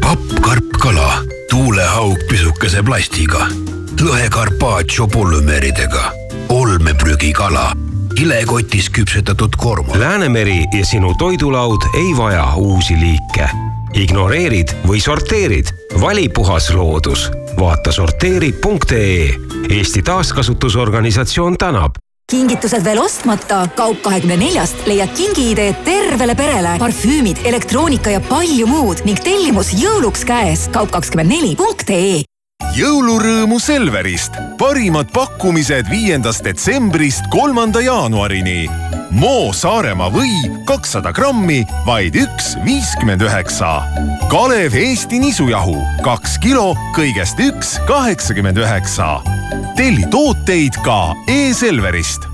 papp, 0.00 0.40
karp, 0.40 0.72
kala, 0.82 1.22
tuulehaug 1.50 2.18
pisukese 2.28 2.82
plastiga, 2.82 3.46
lõhe 4.00 4.28
carpaccio 4.30 5.06
polümeeridega, 5.06 6.12
olmeprügikala, 6.48 7.76
kilekotis 8.18 8.90
küpsetatud 8.90 9.56
korma. 9.56 9.98
Läänemeri 9.98 10.64
ja 10.78 10.86
sinu 10.86 11.14
toidulaud 11.18 11.82
ei 11.94 12.16
vaja 12.16 12.54
uusi 12.56 12.94
liike. 13.00 13.50
ignoreerid 13.94 14.68
või 14.86 15.00
sorteerid, 15.00 15.70
vali 16.00 16.28
puhas 16.28 16.70
loodus. 16.74 17.30
vaata 17.60 17.92
sorteeri.ee. 17.92 19.34
Eesti 19.70 20.02
Taaskasutusorganisatsioon 20.02 21.58
tänab 21.58 21.94
kingitused 22.30 22.84
veel 22.84 22.98
ostmata, 22.98 23.68
Kaup 23.76 24.02
kahekümne 24.02 24.36
neljast 24.36 24.86
leiad 24.86 25.08
kingiideed 25.16 25.84
tervele 25.84 26.34
perele, 26.34 26.74
parfüümid, 26.78 27.36
elektroonika 27.44 28.10
ja 28.10 28.20
palju 28.20 28.66
muud 28.66 29.04
ning 29.04 29.20
tellimus 29.24 29.72
jõuluks 29.72 30.26
käes. 30.26 30.68
kaup 30.72 30.90
kakskümmend 30.90 31.30
neli 31.30 31.56
punkt 31.56 31.90
ee 31.90 32.22
jõulurõõmu 32.78 33.58
Selverist. 33.58 34.36
parimad 34.58 35.10
pakkumised 35.14 35.88
viiendast 35.90 36.44
detsembrist 36.46 37.26
kolmanda 37.30 37.80
jaanuarini. 37.82 38.68
Moo 39.10 39.52
Saaremaa 39.52 40.10
või 40.12 40.30
kakssada 40.68 41.12
grammi, 41.12 41.64
vaid 41.86 42.14
üks 42.14 42.54
viiskümmend 42.64 43.24
üheksa. 43.24 43.82
Kalev 44.30 44.74
Eesti 44.74 45.18
nisujahu, 45.18 45.78
kaks 46.04 46.38
kilo, 46.38 46.74
kõigest 46.94 47.40
üks 47.42 47.78
kaheksakümmend 47.88 48.58
üheksa. 48.58 49.20
telli 49.76 50.06
tooteid 50.10 50.74
ka 50.84 51.14
e-Selverist 51.30 52.26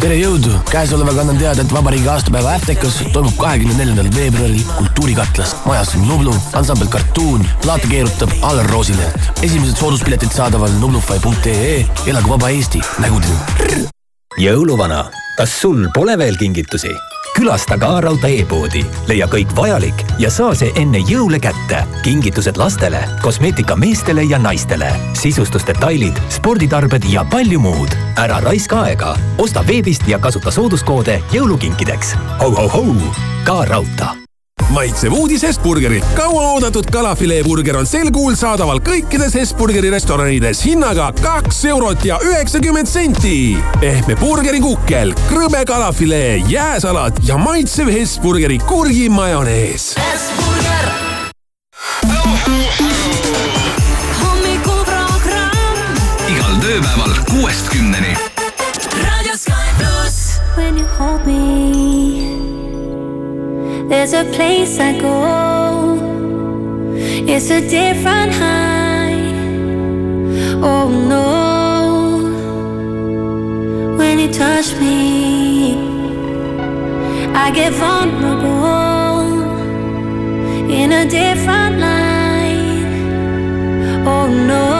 tere 0.00 0.16
jõudu, 0.18 0.52
käesolevaga 0.70 1.22
annan 1.24 1.38
teada, 1.40 1.64
et 1.64 1.72
vabariigi 1.72 2.08
aastapäeva 2.10 2.54
Äftekas 2.58 2.98
toimub 3.14 3.36
kahekümne 3.40 3.76
neljandal 3.78 4.10
veebruaril 4.14 4.62
Kultuurikatlas. 4.76 5.56
majas 5.66 5.94
on 5.98 6.06
Nublu, 6.08 6.34
ansambel 6.52 6.88
Cartoon, 6.88 7.46
plaate 7.62 7.88
keerutab 7.90 8.32
Allar 8.42 8.70
Roosileht. 8.70 9.30
esimesed 9.42 9.76
sooduspiletid 9.76 10.32
saadaval 10.32 10.72
nublufy.ee, 10.80 11.86
elagu 12.06 12.36
vaba 12.36 12.50
Eesti, 12.50 12.80
nägudeni. 12.98 13.88
jõuluvana, 14.38 15.04
kas 15.36 15.60
sul 15.60 15.88
pole 15.94 16.18
veel 16.18 16.36
kingitusi? 16.36 16.92
Külasta 17.34 17.78
ka 17.78 18.00
Raudtee 18.00 18.40
e-poodi, 18.42 18.84
leia 19.08 19.26
kõik 19.30 19.52
vajalik 19.56 20.04
ja 20.22 20.30
saa 20.30 20.54
see 20.54 20.72
enne 20.80 21.02
jõule 21.08 21.40
kätte. 21.42 21.84
kingitused 22.02 22.56
lastele, 22.56 23.02
kosmeetika 23.22 23.76
meestele 23.76 24.24
ja 24.24 24.38
naistele, 24.38 24.90
sisustusdetailid, 25.12 26.18
sporditarbed 26.28 27.04
ja 27.10 27.24
palju 27.30 27.60
muud. 27.60 27.96
ära 28.16 28.40
raiska 28.40 28.80
aega, 28.80 29.16
osta 29.38 29.64
veebist 29.66 30.08
ja 30.08 30.18
kasuta 30.18 30.50
sooduskoode 30.50 31.22
jõulukinkideks 31.32 32.14
ho,. 32.14 32.50
ho-ho-hou, 32.50 32.94
ka 33.44 33.64
Raudtee 33.64 34.23
maitsev 34.74 35.12
uudis 35.12 35.42
Hesburgerilt. 35.42 36.04
kauaoodatud 36.14 36.90
kalafileeburger 36.90 37.76
on 37.76 37.86
sel 37.86 38.10
kuul 38.12 38.34
saadaval 38.34 38.80
kõikides 38.82 39.34
Hesburgeri 39.38 39.90
restoranides 39.90 40.64
hinnaga 40.66 41.12
kaks 41.22 41.64
eurot 41.70 42.04
ja 42.04 42.18
üheksakümmend 42.24 42.90
senti. 42.90 43.56
pehme 43.80 44.16
burgerikukkel, 44.16 45.14
krõbe 45.30 45.64
kalafilee, 45.66 46.42
jääsalat 46.48 47.20
ja 47.26 47.38
maitsev 47.38 47.88
Hesburgeri 47.92 48.58
kurgimajonees. 48.58 49.94
hommikuprogramm 54.22 55.98
igal 56.28 56.54
tööpäeval 56.66 57.14
kuuest 57.30 57.68
kümneni. 57.70 58.16
Radio 59.02 59.36
Sky 59.36 59.70
pluss. 59.78 60.40
When 60.56 60.78
you 60.78 60.86
hold 60.98 61.26
me, 61.26 62.43
there's 63.88 64.12
a 64.12 64.24
place 64.24 64.78
I 64.78 64.98
go. 64.98 65.98
It's 67.26 67.50
a 67.50 67.60
different 67.60 68.32
high. 68.32 69.32
Oh 70.62 70.88
no. 70.88 71.24
When 73.98 74.18
you 74.18 74.32
touch 74.32 74.74
me, 74.76 75.76
I 77.34 77.50
get 77.50 77.72
vulnerable 77.72 78.64
in 80.70 80.92
a 80.92 81.04
different 81.08 81.78
light. 81.78 82.86
Oh 84.06 84.28
no. 84.28 84.73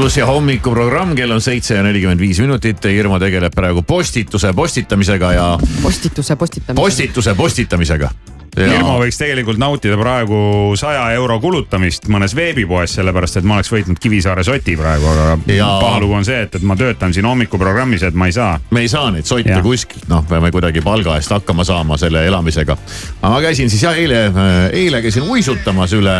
Sky 0.00 0.04
plussi 0.04 0.22
hommikuprogramm, 0.24 1.10
kell 1.12 1.30
on 1.34 1.42
seitse 1.44 1.74
ja 1.76 1.82
nelikümmend 1.84 2.22
viis 2.22 2.38
minutit 2.40 2.80
ja 2.88 2.90
Irma 2.90 3.18
tegeleb 3.20 3.52
praegu 3.52 3.82
postituse 3.84 4.48
postitamisega 4.56 5.32
ja 5.36 5.46
postituse 5.82 6.36
postitamisega. 6.40 6.80
postituse 6.80 7.34
postitamisega. 7.34 8.08
Irmo 8.66 8.96
võiks 9.00 9.18
tegelikult 9.20 9.60
nautida 9.60 9.96
praegu 10.00 10.40
saja 10.78 11.06
euro 11.16 11.38
kulutamist 11.42 12.08
mõnes 12.12 12.34
veebipoes, 12.36 12.94
sellepärast 12.98 13.40
et 13.40 13.48
ma 13.48 13.58
oleks 13.58 13.72
võitnud 13.72 14.00
Kivisaare 14.00 14.44
soti 14.46 14.76
praegu, 14.78 15.08
aga 15.10 15.26
paha 15.80 16.00
lugu 16.02 16.16
on 16.18 16.26
see, 16.26 16.40
et, 16.46 16.56
et 16.58 16.66
ma 16.66 16.76
töötan 16.78 17.14
siin 17.16 17.28
hommikuprogrammis, 17.28 18.04
et 18.08 18.18
ma 18.18 18.30
ei 18.30 18.36
saa. 18.36 18.58
me 18.70 18.84
ei 18.84 18.90
saa 18.92 19.10
neid 19.14 19.28
sotte 19.28 19.60
kuskilt, 19.64 20.08
noh, 20.10 20.24
peame 20.28 20.52
kuidagi 20.54 20.82
palga 20.84 21.16
eest 21.20 21.32
hakkama 21.34 21.66
saama 21.68 21.98
selle 22.00 22.24
elamisega. 22.28 22.76
aga 23.20 23.32
ma 23.34 23.42
käisin 23.44 23.70
siis 23.72 23.84
jah, 23.86 23.96
eile, 23.98 24.24
eile 24.72 25.02
käisin 25.04 25.28
uisutamas 25.28 25.94
üle 25.96 26.16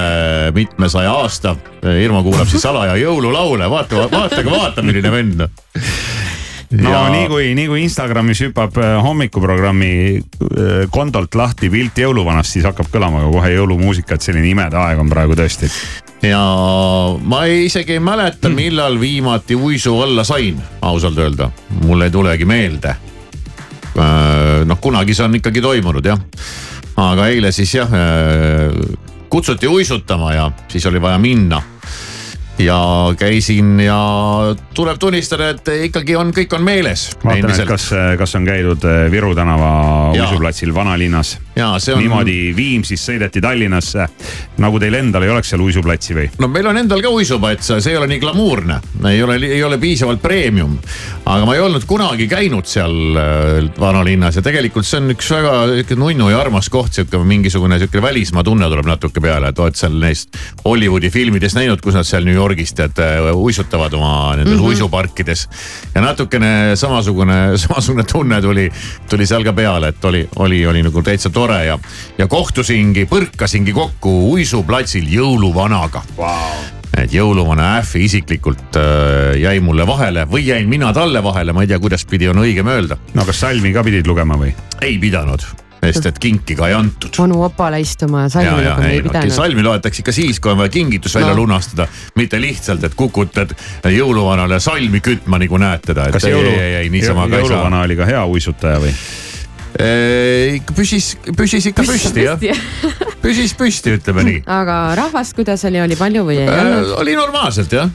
mitmesaja 0.57 1.13
aasta. 1.23 1.57
Irmo 1.81 2.21
kuulab 2.23 2.49
siis 2.51 2.63
salaja 2.63 2.97
jõululaule, 3.01 3.71
vaata, 3.73 4.07
vaata, 4.13 4.45
vaata, 4.45 4.83
milline 4.85 5.13
vend. 5.13 5.47
No 6.71 6.91
Ja- 6.91 7.09
nii 7.11 7.29
kui, 7.29 7.55
nii 7.55 7.67
kui 7.67 7.83
Instagramis 7.83 8.41
hüppab 8.45 8.77
äh, 8.79 9.03
hommikuprogrammi 9.03 9.93
äh, 10.17 10.85
kontolt 10.91 11.35
lahti 11.35 11.71
pilt 11.71 11.99
jõuluvanast, 11.99 12.55
siis 12.55 12.69
hakkab 12.69 12.91
kõlama 12.93 13.25
ka 13.25 13.33
kohe 13.35 13.51
jõulumuusika, 13.57 14.15
et 14.15 14.27
selline 14.27 14.51
imede 14.53 14.79
aeg 14.79 15.03
on 15.03 15.11
praegu 15.11 15.35
tõesti. 15.39 15.71
ja 16.23 16.41
ma 17.23 17.45
ei, 17.49 17.65
isegi 17.67 17.97
ei 17.99 18.03
mäleta, 18.05 18.49
millal 18.55 19.01
viimati 19.01 19.55
uisu 19.57 19.97
alla 20.03 20.25
sain, 20.25 20.61
ausalt 20.83 21.19
öelda, 21.19 21.51
mul 21.85 22.07
ei 22.07 22.11
tulegi 22.11 22.45
meelde. 22.45 22.95
noh, 24.65 24.79
kunagi 24.81 25.15
see 25.15 25.25
on 25.25 25.35
ikkagi 25.35 25.61
toimunud 25.61 26.07
jah, 26.07 26.21
aga 26.97 27.27
eile 27.29 27.51
siis 27.53 27.75
jah 27.75 27.91
kutsuti 29.29 29.67
uisutama 29.67 30.33
ja 30.35 30.51
siis 30.69 30.87
oli 30.87 31.03
vaja 31.03 31.19
minna 31.19 31.63
ja 32.65 33.15
käisin 33.19 33.81
ja 33.81 33.99
tuleb 34.75 34.99
tunnistada, 34.99 35.51
et 35.55 35.69
ikkagi 35.87 36.17
on, 36.17 36.33
kõik 36.35 36.55
on 36.57 36.65
meeles. 36.65 37.11
vaatan, 37.25 37.51
et 37.51 37.69
kas, 37.69 37.89
kas 38.19 38.35
on 38.39 38.47
käidud 38.49 38.85
äh, 38.85 39.05
Viru 39.13 39.35
tänava 39.35 39.71
uisuplatsil 40.13 40.75
vanalinnas. 40.75 41.39
On- 41.61 41.99
niimoodi 42.01 42.55
Viimsist 42.57 43.09
sõideti 43.09 43.41
Tallinnasse. 43.43 44.07
nagu 44.59 44.79
teil 44.81 44.95
endal 44.95 45.23
ei 45.23 45.31
oleks 45.31 45.51
seal 45.53 45.61
uisuplatsi 45.61 46.15
või? 46.17 46.29
no 46.39 46.49
meil 46.49 46.67
on 46.71 46.79
endal 46.81 47.03
ka 47.03 47.09
uisuplats, 47.13 47.73
see 47.79 47.93
ei 47.93 47.97
ole 47.99 48.07
nii 48.11 48.21
glamuurne, 48.21 48.81
ei 49.11 49.23
ole, 49.23 49.37
ei 49.37 49.63
ole 49.65 49.79
piisavalt 49.79 50.23
premium. 50.23 50.79
aga 51.25 51.47
ma 51.47 51.55
ei 51.55 51.61
olnud 51.61 51.85
kunagi 51.89 52.29
käinud 52.29 52.69
seal 52.69 53.17
äh, 53.17 53.71
vanalinnas 53.81 54.37
ja 54.37 54.43
tegelikult 54.43 54.87
see 54.87 55.01
on 55.01 55.15
üks 55.17 55.31
väga 55.35 55.57
sihuke 55.75 55.99
nunnu 56.01 56.31
ja 56.31 56.41
armas 56.41 56.69
koht, 56.73 56.93
sihuke 56.97 57.19
mingisugune 57.25 57.79
sihuke 57.79 58.03
välismaa 58.03 58.45
tunne 58.45 58.69
tuleb 58.69 58.89
natuke 58.89 59.21
peale, 59.21 59.53
et 59.53 59.59
oled 59.59 59.77
seal 59.77 59.99
neist 60.01 60.37
Hollywoodi 60.65 61.11
filmidest 61.11 61.59
näinud, 61.59 61.81
kus 61.85 61.99
nad 61.99 62.09
seal 62.09 62.25
New 62.25 62.35
Yorgis 62.35 62.50
tead 62.57 62.99
äh, 62.99 63.31
uisutavad 63.37 63.93
oma 63.93 64.37
nendes 64.37 64.55
mm. 64.55 64.61
-hmm. 64.61 64.69
uisuparkides. 64.69 65.49
ja 65.95 66.01
natukene 66.01 66.77
samasugune, 66.77 67.39
samasugune 67.63 68.05
tunne 68.05 68.41
tuli, 68.41 68.71
tuli 69.11 69.27
seal 69.27 69.45
ka 69.45 69.53
peale, 69.53 69.89
et 69.89 70.05
oli, 70.05 70.29
oli, 70.37 70.67
oli 70.67 70.83
nagu 70.83 71.03
täitsa 71.03 71.31
tore 71.31 71.65
ja, 71.65 71.79
ja 72.19 72.27
kohtusingi, 72.27 73.07
põrkasingi 73.07 73.73
kokku 73.73 74.31
uisuplatsil 74.33 75.09
jõuluvanaga 75.09 76.03
wow 76.19 76.81
et 76.99 77.13
jõuluvana 77.15 77.77
Äffi 77.79 78.05
isiklikult 78.05 78.77
äh, 78.77 79.39
jäi 79.41 79.61
mulle 79.61 79.87
vahele 79.87 80.27
või 80.31 80.47
jäin 80.47 80.69
mina 80.69 80.93
talle 80.93 81.23
vahele, 81.23 81.53
ma 81.53 81.65
ei 81.65 81.71
tea, 81.71 81.79
kuidas 81.79 82.05
pidi 82.05 82.29
on 82.29 82.43
õigem 82.43 82.69
öelda. 82.69 82.99
no 83.15 83.25
kas 83.25 83.41
salmi 83.41 83.73
ka 83.73 83.85
pidid 83.87 84.07
lugema 84.07 84.39
või? 84.41 84.55
ei 84.83 84.99
pidanud, 84.99 85.45
sest 85.81 86.07
et 86.11 86.19
kinki 86.21 86.55
ka 86.59 86.69
ei 86.69 86.75
antud. 86.77 87.15
onu 87.25 87.43
opale 87.45 87.81
istuma 87.81 88.27
ja 88.27 88.29
salmi 88.29 88.51
lugema 88.57 88.87
ei 88.87 88.99
ei 88.99 89.03
no, 89.03 89.09
pidanud. 89.09 89.33
salmi 89.35 89.63
loetakse 89.65 90.03
ikka 90.05 90.13
siis, 90.13 90.41
kui 90.41 90.53
on 90.53 90.59
vaja 90.61 90.69
kingitus 90.69 91.15
välja 91.15 91.31
No. 91.31 91.37
no. 91.37 91.43
lunastada, 91.43 91.87
mitte 92.19 92.41
lihtsalt, 92.41 92.85
et 92.85 92.95
kukutad 92.99 93.53
jõuluvanale 93.87 94.61
salmi 94.61 95.01
kütma, 95.01 95.39
nagu 95.39 95.59
näed 95.59 95.85
teda. 95.87 96.11
kas 96.13 96.27
jõulu, 96.27 96.53
jõuluvana 96.91 97.85
oli 97.87 97.97
ka 97.97 98.09
hea 98.09 98.25
uisutaja 98.27 98.81
või? 98.83 98.95
ikka 100.59 100.75
püsis, 100.75 101.13
püsis 101.37 101.71
ikka 101.71 101.85
püsti 101.87 102.25
jah, 102.27 102.41
püsis 103.23 103.55
püsti, 103.55 103.95
ütleme 104.01 104.25
nii 104.27 104.43
aga 104.51 104.81
rahvast, 104.99 105.37
kuidas 105.39 105.65
oli, 105.69 105.81
oli 105.81 105.97
palju 105.97 106.25
või 106.27 106.41
ei 106.43 106.49
olnud? 106.51 106.95
oli 106.99 107.15
normaalselt 107.19 107.73
jah. 107.79 107.91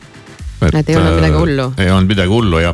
Et 0.62 0.90
ei 0.90 0.96
olnud 0.96 1.20
midagi 1.20 1.38
hullu? 1.38 1.68
ei 1.78 1.92
olnud 1.92 2.10
midagi 2.10 2.32
hullu 2.32 2.60
ja, 2.64 2.74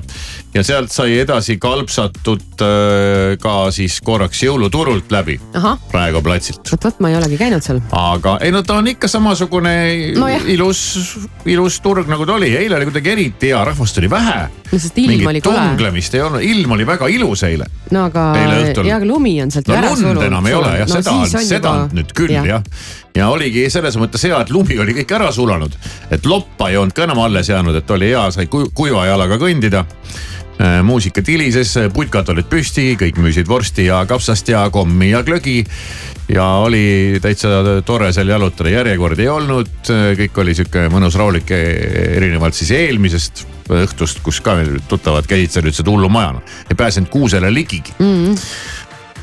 ja 0.54 0.64
sealt 0.66 0.92
sai 0.94 1.16
edasi 1.22 1.58
kalpsatud 1.62 2.64
äh, 2.66 3.38
ka 3.42 3.56
siis 3.74 3.98
korraks 4.06 4.44
jõuluturult 4.44 5.12
läbi 5.14 5.38
Raekoja 5.56 6.24
platsilt. 6.26 6.72
vot, 6.72 6.86
vot 6.86 7.02
ma 7.04 7.12
ei 7.12 7.18
olegi 7.18 7.40
käinud 7.40 7.66
seal. 7.66 7.82
aga 7.96 8.38
ei 8.44 8.54
no 8.54 8.62
ta 8.68 8.78
on 8.82 8.92
ikka 8.92 9.10
samasugune 9.12 9.74
Nojah. 10.18 10.48
ilus, 10.54 10.82
ilus 11.50 11.80
turg 11.84 12.10
nagu 12.12 12.28
ta 12.28 12.36
oli, 12.38 12.52
eile 12.58 12.78
oli 12.78 12.90
kuidagi 12.92 13.14
eriti 13.16 13.52
hea, 13.52 13.64
rahvast 13.72 14.02
oli 14.02 14.10
vähe. 14.12 14.40
no 14.72 14.80
sest 14.80 15.00
ilm 15.02 15.28
oli 15.32 15.42
kole. 15.42 15.62
tunglemist 15.72 16.16
ei 16.20 16.26
olnud, 16.26 16.44
ilm 16.46 16.78
oli 16.78 16.88
väga 16.88 17.10
ilus 17.16 17.46
eile. 17.48 17.70
no 17.92 18.06
aga 18.12 18.28
ja 18.86 18.98
aga 19.00 19.08
lumi 19.08 19.38
on 19.44 19.54
sealt 19.54 19.72
no 19.72 19.78
ära 19.80 19.94
lund 19.94 20.04
sulunud. 20.04 20.28
enam 20.28 20.52
ei 20.52 20.58
ole 20.60 20.74
jah, 20.84 20.92
seda 20.98 21.16
on, 21.16 21.30
seda 21.48 21.76
on 21.78 21.96
nüüd 21.96 22.12
küll 22.18 22.36
jah 22.36 22.50
ja. 22.52 22.62
ja 23.16 23.30
oligi 23.32 23.66
selles 23.74 23.98
mõttes 24.00 24.28
hea, 24.28 24.38
et 24.44 24.52
lumi 24.54 24.78
oli 24.84 24.96
kõik 25.02 25.16
ära 25.16 25.32
sulanud, 25.36 25.76
et 26.12 26.28
loppa 26.28 26.70
ei 26.72 26.80
olnud 26.82 26.96
ka 26.96 27.08
enam 27.08 27.24
alles 27.24 27.50
jäänud, 27.52 27.71
et 27.80 27.92
oli 27.92 28.12
hea, 28.12 28.28
sai 28.32 28.48
ku- 28.52 28.70
kuiva 28.76 29.06
jalaga 29.10 29.40
kõndida. 29.42 29.86
muusika 30.84 31.24
tilises, 31.26 31.72
putkad 31.94 32.28
olid 32.30 32.46
püsti, 32.46 32.92
kõik 33.00 33.18
müüsid 33.18 33.48
vorsti 33.50 33.88
ja 33.88 34.04
kapsast 34.06 34.50
ja 34.52 34.68
kommi 34.70 35.10
ja 35.10 35.24
glögi. 35.24 35.66
ja 36.30 36.44
oli 36.62 37.18
täitsa 37.22 37.82
tore 37.86 38.12
seal 38.14 38.28
jalutada, 38.30 38.70
järjekordi 38.70 39.22
ei 39.22 39.28
olnud, 39.28 39.72
kõik 40.20 40.38
oli 40.38 40.54
sihuke 40.54 40.86
mõnus 40.94 41.18
rahulik, 41.18 41.50
erinevalt 41.52 42.54
siis 42.54 42.72
eelmisest 42.72 43.48
õhtust, 43.72 44.22
kus 44.24 44.42
ka 44.44 44.56
meil 44.60 44.80
tuttavad 44.90 45.28
käisid 45.30 45.56
seal, 45.56 45.68
ütlesid 45.70 45.90
hullumaja, 45.90 46.42
ei 46.70 46.78
pääsenud 46.78 47.10
kuusele 47.12 47.52
ligigi 47.54 47.94
mm.. 48.00 48.38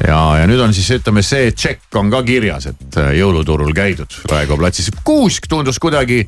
ja, 0.07 0.20
ja 0.40 0.46
nüüd 0.51 0.62
on 0.64 0.74
siis 0.76 0.90
ütleme, 0.99 1.24
see 1.26 1.51
tšekk 1.53 1.99
on 2.01 2.12
ka 2.12 2.22
kirjas, 2.26 2.70
et 2.72 3.01
äh, 3.01 3.12
jõuluturul 3.18 3.72
käidud 3.76 4.20
Raekoja 4.30 4.62
platsis. 4.64 4.92
kuusk 5.05 5.49
tundus 5.51 5.80
kuidagi 5.82 6.24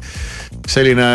selline 0.68 1.10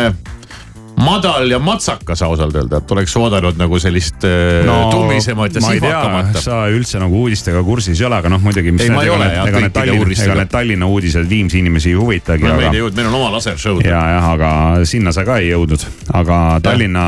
madal 0.96 1.50
ja 1.50 1.58
matsakas 1.58 2.22
ausalt 2.22 2.54
öelda, 2.56 2.80
et 2.80 2.92
oleks 2.94 3.16
oodanud 3.20 3.58
nagu 3.60 3.78
sellist 3.80 4.24
no, 4.66 4.76
tummisemat 4.92 5.58
ja 5.58 5.62
ma 5.64 5.72
ei 5.74 5.80
tea 5.82 5.90
sihvakamat,. 5.90 6.38
sa 6.44 6.60
üldse 6.72 7.00
nagu 7.02 7.20
uudistega 7.24 7.62
kursis 7.66 8.00
ei 8.00 8.06
ole, 8.08 8.20
aga 8.20 8.32
noh, 8.32 8.40
muidugi. 8.42 8.72
Ei, 8.72 8.92
ma 8.92 9.04
ei 9.04 9.12
ole, 9.12 9.28
jah, 9.32 9.50
kõikide 9.50 9.72
Tallinna, 9.76 10.04
uudistega. 10.04 10.30
ega 10.30 10.38
need 10.40 10.52
Tallinna 10.54 10.88
uudised 10.92 11.28
Viimsi 11.28 11.60
inimesi 11.60 11.92
ei 11.92 11.98
huvitagi. 12.00 12.46
no 12.46 12.56
meid 12.60 12.72
ei 12.72 12.80
jõudnud, 12.80 13.00
meil 13.00 13.10
on 13.10 13.18
oma 13.20 13.34
lasershow'd. 13.36 13.84
ja, 13.86 14.00
jah, 14.16 14.30
aga 14.32 14.50
sinna 14.88 15.12
sa 15.12 15.26
ka 15.28 15.38
ei 15.42 15.52
jõudnud, 15.52 15.84
aga 16.16 16.40
Tallinna, 16.64 17.06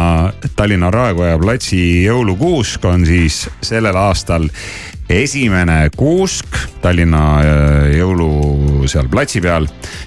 Tallinna 0.56 0.92
Raekoja 0.92 1.40
platsi 1.40 1.80
jõulukuusk 2.04 2.84
on 2.92 3.08
siis 3.08 3.46
sellel 3.64 3.96
aastal 3.96 4.48
esimene 5.08 5.88
kuusk 5.96 6.46
Tallinna 6.82 7.24
äh, 7.40 7.96
jõulu 8.88 8.92
seal 8.92 9.08
platsi 9.12 9.40
peal, 9.44 9.66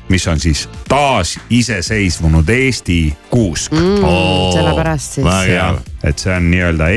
mis 0.09 0.27
on 0.27 0.39
siis 0.41 0.67
taasiseseisvunud 0.89 2.49
Eesti 2.49 3.13
kuusk 3.29 3.71
Mm, 3.71 4.01
sellepärast 4.53 5.13
siis. 5.19 5.27
Jah, 5.47 5.77
et 6.03 6.19
see 6.19 6.34
on 6.34 6.49
nii-öelda, 6.51 6.88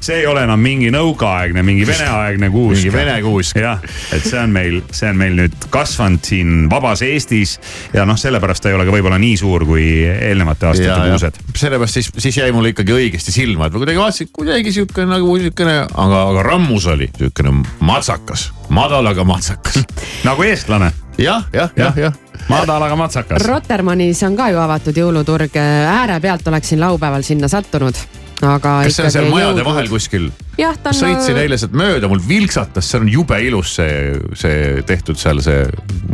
see 0.00 0.20
ei 0.22 0.26
ole 0.26 0.44
enam 0.46 0.60
mingi 0.62 0.88
nõukaaegne, 0.94 1.62
mingi 1.66 1.84
veneaegne 1.86 2.48
kuusk. 2.54 2.80
Mingi 2.80 2.92
vene 2.94 3.16
kuusk. 3.22 3.58
jah, 3.60 3.82
et 4.14 4.24
see 4.24 4.38
on 4.40 4.54
meil, 4.54 4.80
see 4.94 5.10
on 5.10 5.20
meil 5.20 5.36
nüüd 5.38 5.68
kasvanud 5.74 6.24
siin 6.24 6.70
vabas 6.72 7.02
Eestis 7.04 7.58
ja 7.94 8.06
noh, 8.08 8.18
sellepärast 8.20 8.64
ta 8.64 8.72
ei 8.72 8.78
ole 8.78 8.86
ka 8.88 8.94
võib-olla 8.94 9.18
nii 9.20 9.36
suur 9.40 9.66
kui 9.68 9.84
eelnevate 10.06 10.70
aastate 10.70 11.10
kuused. 11.10 11.40
sellepärast 11.52 12.00
siis, 12.00 12.10
siis 12.24 12.40
jäi 12.40 12.50
mulle 12.56 12.72
ikkagi 12.72 12.96
õigesti 12.96 13.34
silma, 13.34 13.68
et 13.68 13.76
ma 13.76 13.82
kuidagi 13.82 14.00
vaatasin, 14.00 14.32
kuidagi 14.32 14.74
sihuke 14.78 15.06
nagu 15.08 15.38
siukene, 15.44 15.78
aga, 15.84 16.26
aga 16.32 16.48
rammus 16.48 16.88
oli 16.94 17.10
siukene 17.18 17.56
matsakas, 17.84 18.48
madal, 18.72 19.12
aga 19.12 19.26
matsakas. 19.28 19.82
nagu 20.28 20.46
eestlane. 20.46 20.94
jah, 21.18 21.44
jah, 21.52 21.70
jah, 21.76 21.96
jah. 21.96 22.12
madal, 22.48 22.82
aga 22.82 22.96
matsakas. 22.96 23.46
Rotermannis 23.46 24.22
on 24.26 24.36
ka 24.36 24.50
ju 24.52 24.60
avatud 24.62 25.00
jõuluturg, 25.04 25.56
äärepealt 25.56 26.48
oleksin 26.48 26.82
laupäeval 26.82 27.22
sinna 27.26 27.48
sattunud, 27.48 27.98
aga. 28.42 28.80
kas 28.84 28.98
see 28.98 29.06
on 29.06 29.14
seal 29.14 29.30
majade 29.32 29.64
vahel? 29.66 29.88
kuskil? 29.92 30.28
jah, 30.58 30.76
ta 30.78 30.92
on. 30.92 30.98
sõitsin 30.98 31.38
eile 31.40 31.58
sealt 31.58 31.74
mööda, 31.76 32.08
mul 32.10 32.22
vilksatas, 32.28 32.86
see 32.90 33.00
on 33.00 33.10
jube 33.10 33.38
ilus 33.46 33.74
see, 33.78 34.14
see 34.38 34.82
tehtud 34.86 35.18
seal 35.20 35.42
see 35.44 35.64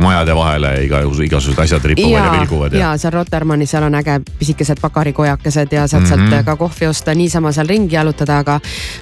majade 0.01 0.35
vahele 0.37 0.71
igasugused, 0.85 1.25
igasugused 1.27 1.63
asjad 1.65 1.87
ripuvad 1.91 2.15
ja, 2.15 2.23
ja 2.25 2.33
vilguvad 2.39 2.77
ja 2.77 2.91
seal 3.01 3.15
Rotermannis, 3.15 3.73
seal 3.73 3.85
on 3.87 3.97
äge 3.99 4.17
pisikesed 4.39 4.81
pakarikojakesed 4.81 5.77
ja 5.77 5.87
saad 5.87 6.05
mm 6.05 6.13
-hmm. 6.13 6.29
Sealt 6.31 6.45
ka 6.45 6.55
kohvi 6.55 6.87
osta, 6.87 7.15
niisama 7.15 7.51
seal 7.51 7.67
ringi 7.67 7.95
jalutada, 7.95 8.37
aga. 8.37 8.59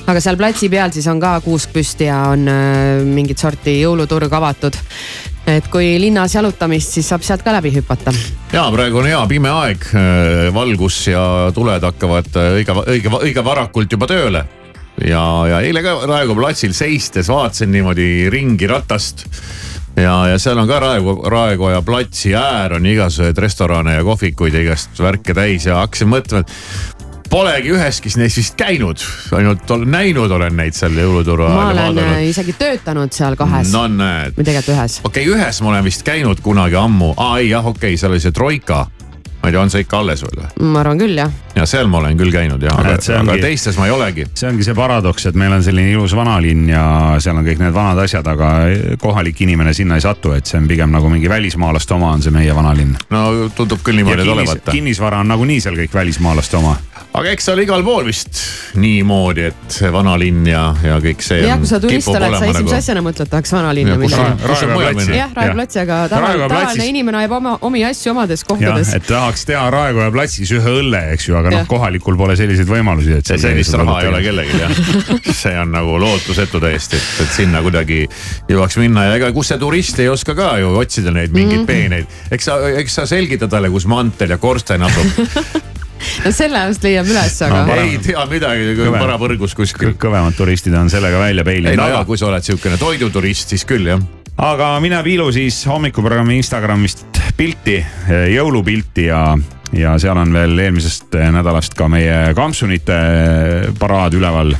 aga 0.07 0.19
seal 0.19 0.37
platsi 0.37 0.69
peal 0.69 0.91
siis 0.91 1.07
on 1.07 1.19
ka 1.19 1.39
kuusk 1.41 1.73
püsti 1.73 2.05
ja 2.05 2.19
on 2.33 2.47
äh, 2.47 3.03
mingit 3.03 3.37
sorti 3.37 3.81
jõuluturg 3.81 4.33
avatud. 4.33 4.75
Et 5.57 5.67
kui 5.71 5.93
linnas 6.01 6.35
jalutamist, 6.35 6.93
siis 6.97 7.09
saab 7.09 7.23
sealt 7.25 7.43
ka 7.45 7.53
läbi 7.55 7.71
hüpata. 7.73 8.13
ja 8.53 8.65
praegu 8.73 9.01
on 9.01 9.09
hea 9.09 9.21
pime 9.29 9.51
aeg, 9.53 9.89
valgus 10.53 11.01
ja 11.07 11.23
tuled 11.55 11.83
hakkavad 11.85 12.29
äh, 12.37 12.51
õige, 12.59 12.75
õige, 12.95 13.13
õige 13.19 13.45
varakult 13.45 13.91
juba 13.91 14.09
tööle. 14.09 14.43
ja, 15.05 15.23
ja 15.49 15.61
eile 15.61 15.83
ka 15.85 15.95
Raekoja 16.05 16.37
platsil 16.41 16.75
seistes 16.75 17.29
vaatasin 17.31 17.71
niimoodi 17.71 18.29
ringi 18.29 18.67
ratast 18.67 19.25
ja, 19.95 20.15
ja 20.33 20.39
seal 20.41 20.59
on 20.59 20.67
ka 20.69 20.79
Raekoja, 20.83 21.29
Raekoja 21.29 21.81
platsi 21.81 22.35
äär 22.35 22.75
on 22.77 22.85
igasuguseid 22.85 23.37
restorane 23.37 23.99
ja 23.99 24.03
kohvikuid 24.03 24.53
ja 24.53 24.63
igast 24.67 24.99
värke 24.99 25.33
täis 25.37 25.65
ja 25.69 25.81
hakkasin 25.83 26.11
mõtlema, 26.11 26.43
et 26.45 26.98
Polegi 27.29 27.69
üheski 27.69 28.09
neist 28.17 28.39
vist 28.39 28.55
käinud, 28.57 29.01
ainult 29.37 29.71
olen 29.71 29.91
näinud 29.93 30.31
olen 30.33 30.55
neid 30.57 30.73
seal 30.73 30.95
jõuluturu 30.97 31.45
ma 31.45 31.67
ajal 31.67 31.67
olen 31.69 31.81
äh, 31.81 32.05
vaadanud. 32.05 32.29
isegi 32.31 32.55
töötanud 32.57 33.13
seal 33.13 33.35
kahes 33.37 33.73
no 33.73 33.83
näed. 33.91 34.33
või 34.37 34.47
tegelikult 34.47 34.73
ühes. 34.73 34.95
okei 35.03 35.27
okay,, 35.27 35.35
ühes 35.35 35.59
ma 35.61 35.75
olen 35.75 35.85
vist 35.85 36.01
käinud 36.07 36.41
kunagi 36.41 36.79
ammu, 36.79 37.11
aa 37.17 37.37
ei 37.43 37.51
jah, 37.51 37.65
okei 37.65 37.93
okay,, 37.93 37.99
seal 38.01 38.15
oli 38.15 38.23
see 38.23 38.33
Troika. 38.33 38.87
ma 39.43 39.51
ei 39.51 39.53
tea, 39.53 39.61
on 39.61 39.69
see 39.69 39.85
ikka 39.85 39.99
alles 40.01 40.23
veel 40.25 40.41
või? 40.41 40.49
ma 40.73 40.81
arvan 40.81 41.03
küll 41.03 41.21
jah. 41.21 41.35
ja 41.53 41.67
seal 41.69 41.91
ma 41.91 42.01
olen 42.01 42.17
küll 42.17 42.33
käinud 42.33 42.65
ja, 42.65 42.73
aga 42.81 42.95
aga 43.19 43.35
teistes 43.43 43.77
ma 43.77 43.85
ei 43.85 43.93
olegi. 43.93 44.25
see 44.33 44.49
ongi 44.49 44.65
see 44.65 44.77
paradoks, 44.81 45.27
et 45.29 45.37
meil 45.37 45.53
on 45.53 45.65
selline 45.69 45.93
ilus 45.93 46.15
vanalinn 46.17 46.65
ja 46.73 46.83
seal 47.21 47.37
on 47.37 47.45
kõik 47.45 47.61
need 47.61 47.75
vanad 47.77 48.01
asjad, 48.07 48.25
aga 48.25 48.55
kohalik 49.05 49.45
inimene 49.45 49.75
sinna 49.77 50.01
ei 50.01 50.07
satu, 50.07 50.33
et 50.33 50.49
see 50.49 50.57
on 50.57 50.65
pigem 50.71 50.89
nagu 50.97 51.13
mingi 51.13 51.29
välismaalaste 51.29 51.93
oma 51.93 52.09
on 52.17 52.25
see 52.25 52.33
meie 52.33 52.57
vanalinn. 52.57 52.97
no 53.13 53.27
tundub 53.53 53.85
küll 53.85 54.01
niimoodi 54.01 54.25
ja 54.25 54.33
olevat 54.33 54.63
kinnis,. 54.63 54.73
kinnisvara 54.79 55.21
on 55.21 55.29
nagunii 55.35 55.61
seal 55.61 55.77
kõik 55.77 55.93
välismaalaste 56.01 56.57
oma. 56.57 56.73
Aga 57.17 57.31
eks 57.33 57.47
seal 57.49 57.59
igal 57.63 57.81
pool 57.83 58.05
vist 58.05 58.37
niimoodi, 58.79 59.47
et 59.49 59.73
see 59.73 59.89
vanalinn 59.91 60.45
ja, 60.47 60.61
ja 60.85 60.99
kõik 61.01 61.23
see. 61.25 61.39
ja 61.41 61.55
kui 61.57 61.65
sa 61.67 61.79
turist 61.81 62.07
oled, 62.11 62.35
sa 62.37 62.45
esimese 62.45 62.61
nagu- 62.61 62.75
asjana 62.77 63.01
mõtled, 63.01 63.29
tahaks 63.31 63.53
vanalinna 63.55 63.95
minna 63.97 64.19
jah, 64.19 65.31
Raekoja 65.33 65.55
platsi, 65.57 65.79
aga 65.81 65.97
tavaline, 66.11 66.85
inimene 66.91 67.17
ajab 67.23 67.33
oma, 67.39 67.55
omi 67.65 67.81
asju 67.87 68.11
omades 68.13 68.43
jah, 68.43 68.49
kohtades. 68.51 68.91
et 68.93 69.07
tahaks 69.09 69.45
teha 69.49 69.63
Raekoja 69.73 70.11
platsis 70.13 70.51
ühe 70.53 70.75
õlle, 70.83 71.01
eks 71.15 71.27
ju, 71.31 71.35
aga 71.39 71.49
noh 71.55 71.63
Jah., 71.63 71.67
kohalikul 71.71 72.17
pole 72.19 72.35
selliseid 72.39 72.69
võimalusi, 72.69 73.17
et. 73.17 73.33
sellist 73.41 73.73
raha 73.81 73.97
ei 74.03 74.11
ole 74.13 74.21
kellelgi 74.27 74.61
jah, 74.61 75.33
see 75.33 75.55
on 75.59 75.73
nagu 75.73 75.97
lootusetu 76.05 76.61
täiesti, 76.61 77.01
et, 77.01 77.09
et 77.25 77.33
sinna 77.39 77.63
kuidagi 77.65 78.03
jõuaks 78.53 78.77
minna 78.79 79.07
ja 79.09 79.17
ega 79.17 79.31
kus 79.35 79.49
see 79.49 79.57
turist 79.61 79.97
ei 79.99 80.07
oska 80.13 80.37
ka 80.37 80.53
ju 80.61 80.75
otsida 80.77 81.11
neid 81.15 81.33
mingeid 81.33 81.63
Mhm. 81.63 81.65
peeneid. 81.67 82.05
eks 82.31 82.45
sa, 82.51 82.59
eks 82.79 82.93
sa 83.01 83.05
selgita 83.09 83.49
talle, 83.49 83.73
kus 83.73 83.89
mantel 83.89 84.29
ja 84.29 84.37
korsten 84.37 84.85
asub. 84.85 85.59
no 86.25 86.31
selle 86.35 86.61
just 86.69 86.85
leiab 86.85 87.09
üles, 87.09 87.35
aga. 87.45 87.79
ei 87.83 87.97
tea 88.03 88.25
midagi, 88.29 88.73
parapõrgus 88.93 89.55
kuskil. 89.57 89.93
kõvemad 89.99 90.37
turistid 90.37 90.75
on 90.79 90.91
sellega 90.91 91.19
välja 91.21 91.43
ei 91.43 91.51
peilinud, 91.51 91.79
no 91.79 91.89
aga 91.89 92.05
kui 92.07 92.19
sa 92.19 92.29
oled 92.29 92.45
siukene 92.45 92.79
toiduturist, 92.81 93.55
siis 93.55 93.65
küll 93.69 93.91
jah. 93.91 94.01
aga 94.37 94.73
mine 94.83 95.01
piilu 95.05 95.29
siis 95.35 95.61
hommikuprogrammi 95.69 96.39
Instagramist 96.39 97.05
pilti, 97.37 97.79
jõulupilti 98.33 99.09
ja, 99.09 99.23
ja 99.75 99.97
seal 100.01 100.17
on 100.19 100.33
veel 100.33 100.65
eelmisest 100.65 101.15
nädalast 101.35 101.77
ka 101.77 101.87
meie 101.91 102.33
kampsunite 102.35 102.99
paraad 103.79 104.17
üleval. 104.17 104.55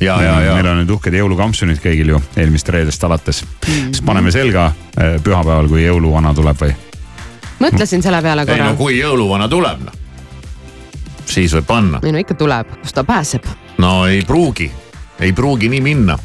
ja, 0.00 0.16
ja, 0.22 0.40
ja 0.44 0.56
meil 0.58 0.70
on 0.70 0.82
nüüd 0.82 0.96
uhked 0.98 1.14
jõulukampsunid 1.16 1.80
kõigil 1.82 2.14
ju 2.14 2.22
eelmist 2.36 2.68
reedest 2.68 3.04
alates 3.04 3.44
mm. 3.44 3.54
-hmm. 3.62 3.94
siis 3.94 4.02
paneme 4.04 4.32
selga 4.32 4.72
eh, 4.98 5.16
pühapäeval, 5.22 5.68
kui 5.68 5.86
jõuluvana 5.86 6.34
tuleb 6.34 6.60
või? 6.60 6.74
mõtlesin 7.58 8.02
selle 8.02 8.20
peale 8.22 8.44
ei 8.44 8.50
korra 8.50 8.72
no. 8.72 8.76
kui 8.76 8.98
jõuluvana 8.98 9.48
tuleb 9.48 9.86
noh, 9.86 10.02
siis 11.30 11.54
võib 11.56 11.66
panna. 11.68 12.00
ei 12.04 12.14
no 12.14 12.22
ikka 12.22 12.36
tuleb, 12.38 12.78
kust 12.82 12.96
ta 12.96 13.04
pääseb. 13.06 13.46
no 13.82 14.06
ei 14.06 14.22
pruugi, 14.26 14.70
ei 15.20 15.32
pruugi 15.36 15.70
nii 15.72 15.82
minna. 15.84 16.18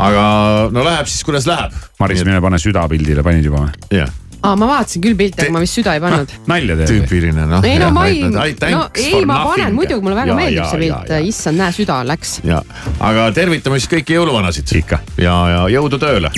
aga 0.00 0.24
no 0.72 0.84
läheb 0.86 1.08
siis, 1.10 1.24
kuidas 1.26 1.46
läheb. 1.50 1.76
Maris, 2.00 2.24
mine 2.24 2.40
pane 2.40 2.58
süda 2.62 2.86
pildile, 2.88 3.24
panid 3.26 3.46
juba 3.46 3.66
või? 3.66 3.88
jah. 4.00 4.12
aa, 4.40 4.54
ma 4.56 4.68
vaatasin 4.70 5.04
küll 5.04 5.18
pilte, 5.18 5.44
aga 5.44 5.56
ma 5.56 5.62
vist 5.64 5.80
süda 5.80 5.96
ei 5.98 6.04
pannud. 6.04 6.34
nalja 6.50 6.78
teed? 6.80 6.94
tüüpiline 6.94 7.46
noh. 7.50 7.66
ei 7.66 7.80
no 7.82 7.90
ma 7.96 8.06
ei, 8.08 8.22
no 8.24 8.46
ei, 8.94 9.24
ma 9.28 9.42
panen 9.50 9.76
muidugi, 9.76 10.04
mulle 10.06 10.20
väga 10.22 10.38
meeldib 10.38 10.70
see 10.70 10.82
pilt, 10.86 11.14
issand, 11.32 11.60
näe, 11.60 11.76
süda 11.76 12.00
läks. 12.08 12.38
ja, 12.46 12.62
aga 13.10 13.30
tervitame 13.36 13.80
siis 13.80 13.92
kõiki 13.98 14.18
jõuluvanasid. 14.18 14.76
ikka. 14.84 15.02
ja, 15.20 15.36
ja 15.56 15.66
jõudu 15.78 16.00
tööle. 16.00 16.32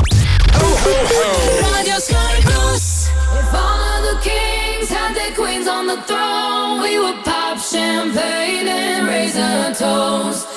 If 3.32 3.54
all 3.54 3.80
of 3.80 4.02
the 4.04 4.16
kings 4.22 4.90
had 4.90 5.14
their 5.14 5.32
queens 5.34 5.66
on 5.68 5.86
the 5.86 5.96
throne, 6.06 6.51
champagne 7.72 8.68
and 8.68 9.08
raise 9.08 9.36
a 9.36 9.74
toast 9.74 10.51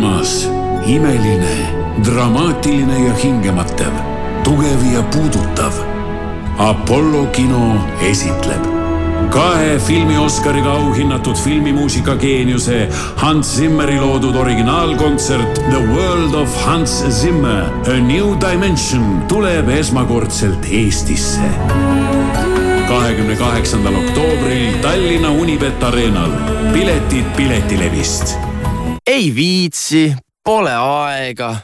võimas, 0.00 0.46
imeline, 0.88 1.56
dramaatiline 2.06 3.02
ja 3.04 3.14
hingematev, 3.20 3.92
tugev 4.44 4.80
ja 4.94 5.02
puudutav. 5.12 5.76
Apollo 6.60 7.26
kino 7.32 7.76
esitleb 8.08 8.68
kahe 9.30 9.76
filmi 9.78 10.16
Oscariga 10.18 10.72
auhinnatud 10.72 11.36
filmimuusika 11.36 12.16
geeniuse 12.18 12.88
Hans 13.20 13.52
Zimmeri 13.56 14.00
loodud 14.00 14.34
originaalkontsert 14.34 15.60
The 15.68 15.80
World 15.92 16.34
of 16.34 16.56
Hans 16.64 16.96
Zimmer 17.20 17.70
A 17.86 18.00
New 18.00 18.34
Dimension 18.40 19.22
tuleb 19.28 19.68
esmakordselt 19.68 20.66
Eestisse 20.66 21.52
kahekümne 22.88 23.36
kaheksandal 23.38 24.00
oktoobril 24.02 24.80
Tallinna 24.82 25.30
Unibet 25.30 25.82
Arenal. 25.84 26.32
piletid 26.72 27.36
Piletilevist. 27.36 28.49
Ei 29.10 29.34
viitsi, 29.34 30.16
pole 30.44 30.74
aega. 30.74 31.56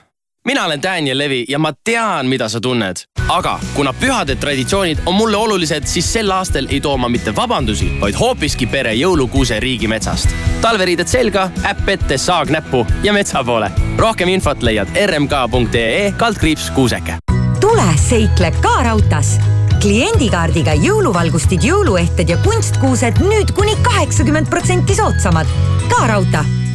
mina 0.45 0.65
olen 0.65 0.83
Daniel 0.83 1.19
Levi 1.19 1.45
ja 1.49 1.59
ma 1.59 1.73
tean, 1.85 2.27
mida 2.27 2.49
sa 2.49 2.61
tunned. 2.61 2.97
aga 3.29 3.61
kuna 3.75 3.93
pühade 3.93 4.35
traditsioonid 4.37 4.99
on 5.07 5.15
mulle 5.15 5.37
olulised, 5.37 5.87
siis 5.87 6.13
sel 6.13 6.31
aastal 6.31 6.67
ei 6.71 6.81
too 6.81 6.97
ma 6.97 7.09
mitte 7.09 7.37
vabandusi, 7.37 7.93
vaid 8.01 8.19
hoopiski 8.19 8.67
pere 8.67 8.95
jõulukuuse 8.95 9.61
riigimetsast. 9.61 10.35
talveriided 10.61 11.07
selga, 11.07 11.51
äpp 11.71 11.89
ette, 11.89 12.19
saag 12.19 12.51
näppu 12.51 12.87
ja 13.03 13.13
metsa 13.13 13.45
poole. 13.45 13.71
rohkem 13.97 14.29
infot 14.29 14.63
leiad 14.63 14.89
rmk.ee 15.07 16.13
kaldkriips 16.17 16.71
kuuseke. 16.71 17.19
tule 17.61 17.89
seikle 18.09 18.51
ka 18.61 18.83
raudtees 18.83 19.37
kliendikaardiga 19.81 20.75
jõuluvalgustid, 20.83 21.63
jõuluehted 21.63 22.29
ja 22.29 22.37
kunstkuused 22.43 23.23
nüüd 23.23 23.55
kuni 23.55 23.79
kaheksakümmend 23.83 24.51
protsenti 24.51 24.95
soodsamad. 24.95 25.47
ka 25.89 26.07
raudtee 26.07 26.66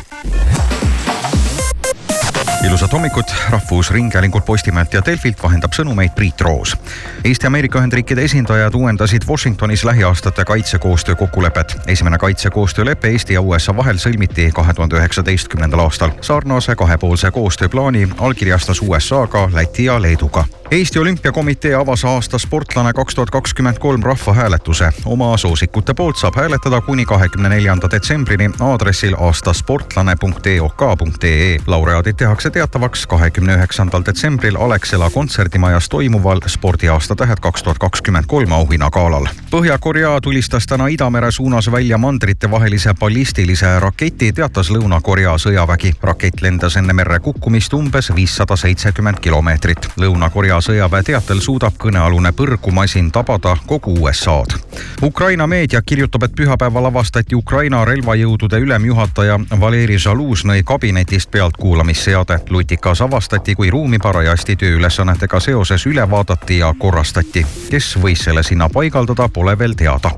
ilusat 2.64 2.93
hommikut, 2.93 3.26
Rahvusringhäälingult, 3.49 4.45
Postimehelt 4.45 4.93
ja 4.93 5.01
Delfilt 5.05 5.43
vahendab 5.43 5.74
sõnumeid 5.74 6.14
Priit 6.16 6.41
Roos. 6.41 6.78
Eesti 7.24 7.47
Ameerika 7.47 7.80
Ühendriikide 7.80 8.24
esindajad 8.24 8.76
uuendasid 8.76 9.26
Washingtonis 9.28 9.84
lähiaastate 9.84 10.45
kaitsekoostöö 10.45 11.16
kokkulepet. 11.16 11.78
esimene 11.88 12.18
kaitsekoostöölepe 12.18 13.07
Eesti 13.07 13.34
ja 13.34 13.41
USA 13.41 13.78
vahel 13.78 13.97
sõlmiti 13.97 14.51
kahe 14.53 14.74
tuhande 14.74 14.95
üheksateistkümnendal 14.95 15.80
aastal. 15.80 16.12
sarnase 16.22 16.76
kahepoolse 16.76 17.32
koostööplaani 17.32 18.09
allkirjastas 18.18 18.82
USA 18.82 19.28
ka 19.28 19.49
Läti 19.53 19.86
ja 19.86 20.01
Leeduga. 20.01 20.45
Eesti 20.72 21.00
Olümpiakomitee 21.00 21.76
avas 21.76 22.06
aasta 22.06 22.40
sportlane 22.40 22.94
kaks 22.94 23.16
tuhat 23.16 23.30
kakskümmend 23.30 23.78
kolm 23.78 24.04
rahvahääletuse. 24.04 24.90
oma 25.06 25.38
soosikute 25.38 25.94
poolt 25.94 26.18
saab 26.18 26.36
hääletada 26.36 26.82
kuni 26.82 27.06
kahekümne 27.06 27.50
neljanda 27.50 27.92
detsembrini 27.92 28.50
aadressil 28.60 29.16
aastasportlane.eok.ee. 29.20 31.58
laureaadid 31.68 32.14
tehakse 32.14 32.50
teatavaks 32.50 33.08
kahekümne 33.08 33.56
üheksandal 33.56 34.02
detsembril 34.06 34.56
Alexela 34.56 35.10
kontserdimajas 35.10 35.90
toimuval 35.90 36.40
spordiaasta 36.48 37.16
tähed 37.16 37.38
kaks 37.42 37.64
tuhat 37.64 37.78
kakskümmend 37.78 38.26
kolm 38.28 38.52
auhinnagalal. 38.52 39.26
Põhja-Korea 39.52 40.22
tulistas 40.22 40.68
täna 40.68 40.88
Idamere 40.88 41.32
suunas 41.32 41.72
välja 41.72 41.98
mandritevahelise 41.98 42.94
ballistilise 43.00 43.80
raketi, 43.80 44.34
teatas 44.34 44.72
Lõuna-Korea 44.72 45.38
sõjavägi. 45.38 45.94
rakett 46.02 46.42
lendas 46.42 46.76
enne 46.76 46.94
merre 46.94 47.20
kukkumist 47.20 47.74
umbes 47.74 48.16
viissada 48.16 48.56
seitsekümmend 48.56 49.20
kilomeetrit. 49.20 49.88
Lõuna-Korea 49.98 50.61
sõjaväe 50.62 51.03
teatel 51.03 51.39
suudab 51.41 51.74
kõnealune 51.82 52.32
põrgumasin 52.38 53.12
tabada 53.12 53.55
kogu 53.66 53.95
USA-d. 53.99 54.59
Ukraina 55.03 55.47
meedia 55.47 55.82
kirjutab, 55.82 56.24
et 56.24 56.36
pühapäeval 56.36 56.86
avastati 56.86 57.36
Ukraina 57.36 57.86
relvajõudude 57.86 58.59
ülemjuhataja 58.62 59.39
Valeri 59.59 59.97
Žalužnõi 59.97 60.64
kabinetist 60.64 61.32
pealtkuulamisseade. 61.32 62.39
lutikas 62.49 63.01
avastati, 63.01 63.55
kui 63.55 63.70
ruumi 63.70 63.99
parajasti 63.99 64.55
tööülesannetega 64.55 65.39
seoses 65.39 65.86
üle 65.86 66.09
vaadati 66.09 66.57
ja 66.57 66.74
korrastati. 66.78 67.45
kes 67.70 67.97
võis 67.97 68.24
selle 68.24 68.43
sinna 68.43 68.70
paigaldada, 68.70 69.30
pole 69.30 69.57
veel 69.59 69.74
teada. 69.74 70.12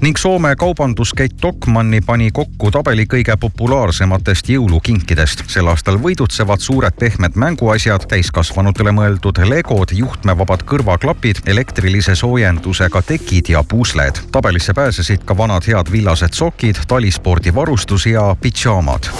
ning 0.00 0.16
Soome 0.18 0.56
kaubanduskett 0.56 1.38
Stockmanni 1.38 2.00
pani 2.00 2.30
kokku 2.30 2.70
tabeli 2.70 3.06
kõige 3.06 3.36
populaarsematest 3.40 4.48
jõulukinkidest. 4.48 5.44
sel 5.48 5.66
aastal 5.66 5.96
võidutsevad 5.98 6.60
suured 6.60 6.92
pehmed 7.00 7.32
mänguasjad, 7.34 8.04
täiskasvanutele 8.08 8.92
mõeldud 8.92 9.40
legod, 9.48 9.87
juhtmevabad 9.92 10.62
kõrvaklapid, 10.68 11.42
elektrilise 11.46 12.14
soojendusega 12.14 13.02
tekid 13.02 13.48
ja 13.48 13.64
pusled. 13.68 14.20
tabelisse 14.32 14.74
pääsesid 14.74 15.24
ka 15.24 15.36
vanad 15.36 15.66
head 15.66 15.92
villased 15.92 16.32
sokid, 16.32 16.76
talispordivarustus 16.88 18.06
ja 18.06 18.36
pidžaamad 18.40 19.10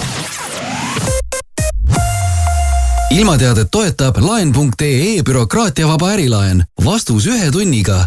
ilmateadet 3.09 3.67
toetab 3.71 4.17
laen.ee 4.17 5.23
bürokraatiavaba 5.25 6.11
ärilaen. 6.13 6.63
vastus 6.85 7.27
ühe 7.27 7.51
tunniga. 7.51 8.05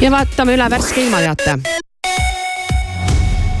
ja 0.00 0.10
vaatame 0.10 0.54
üle 0.54 0.70
värske 0.70 1.06
ilmateate 1.06 1.58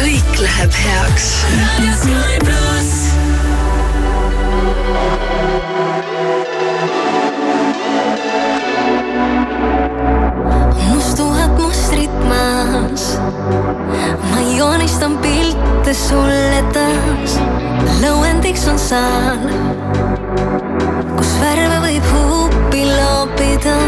Kõik 0.00 0.38
läheb 0.40 0.72
heaks. 0.72 1.26
mustuvad 10.88 11.52
mustrid 11.58 12.16
maas. 12.30 13.18
ma 14.30 14.40
joonistan 14.56 15.18
pilte 15.18 15.94
sulle 15.94 16.64
taas. 16.72 17.36
lõuendiks 18.00 18.66
on 18.72 18.78
saal, 18.78 19.44
kus 21.18 21.36
värve 21.44 21.78
võib 21.86 22.12
huupi 22.14 22.84
loopida. 22.88 23.78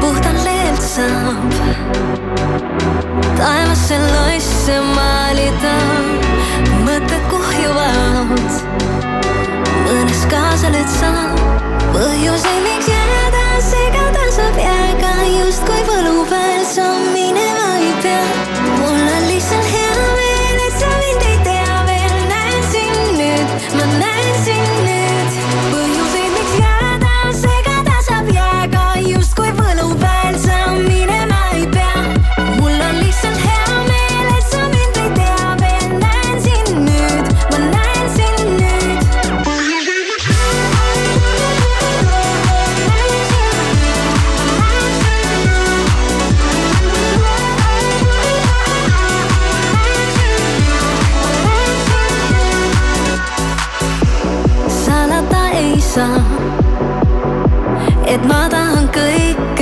puhtalt 0.00 0.44
leelt 0.44 0.82
saab 0.82 3.03
taevasse 3.38 3.98
loisse 3.98 4.76
maalida 4.94 5.74
mõtted 6.86 7.24
kuhjuvad. 7.30 8.44
mõnes 9.84 10.22
kaasa 10.30 10.72
lööd 10.74 10.90
sa 10.98 11.12
põhjuseid, 11.94 12.60
miks 12.66 12.90
jääda, 12.90 13.44
segaduseb 13.70 14.62
jääga 14.66 15.16
justkui 15.38 15.82
võlu 15.90 16.24
peal 16.30 16.64
samm. 16.74 17.13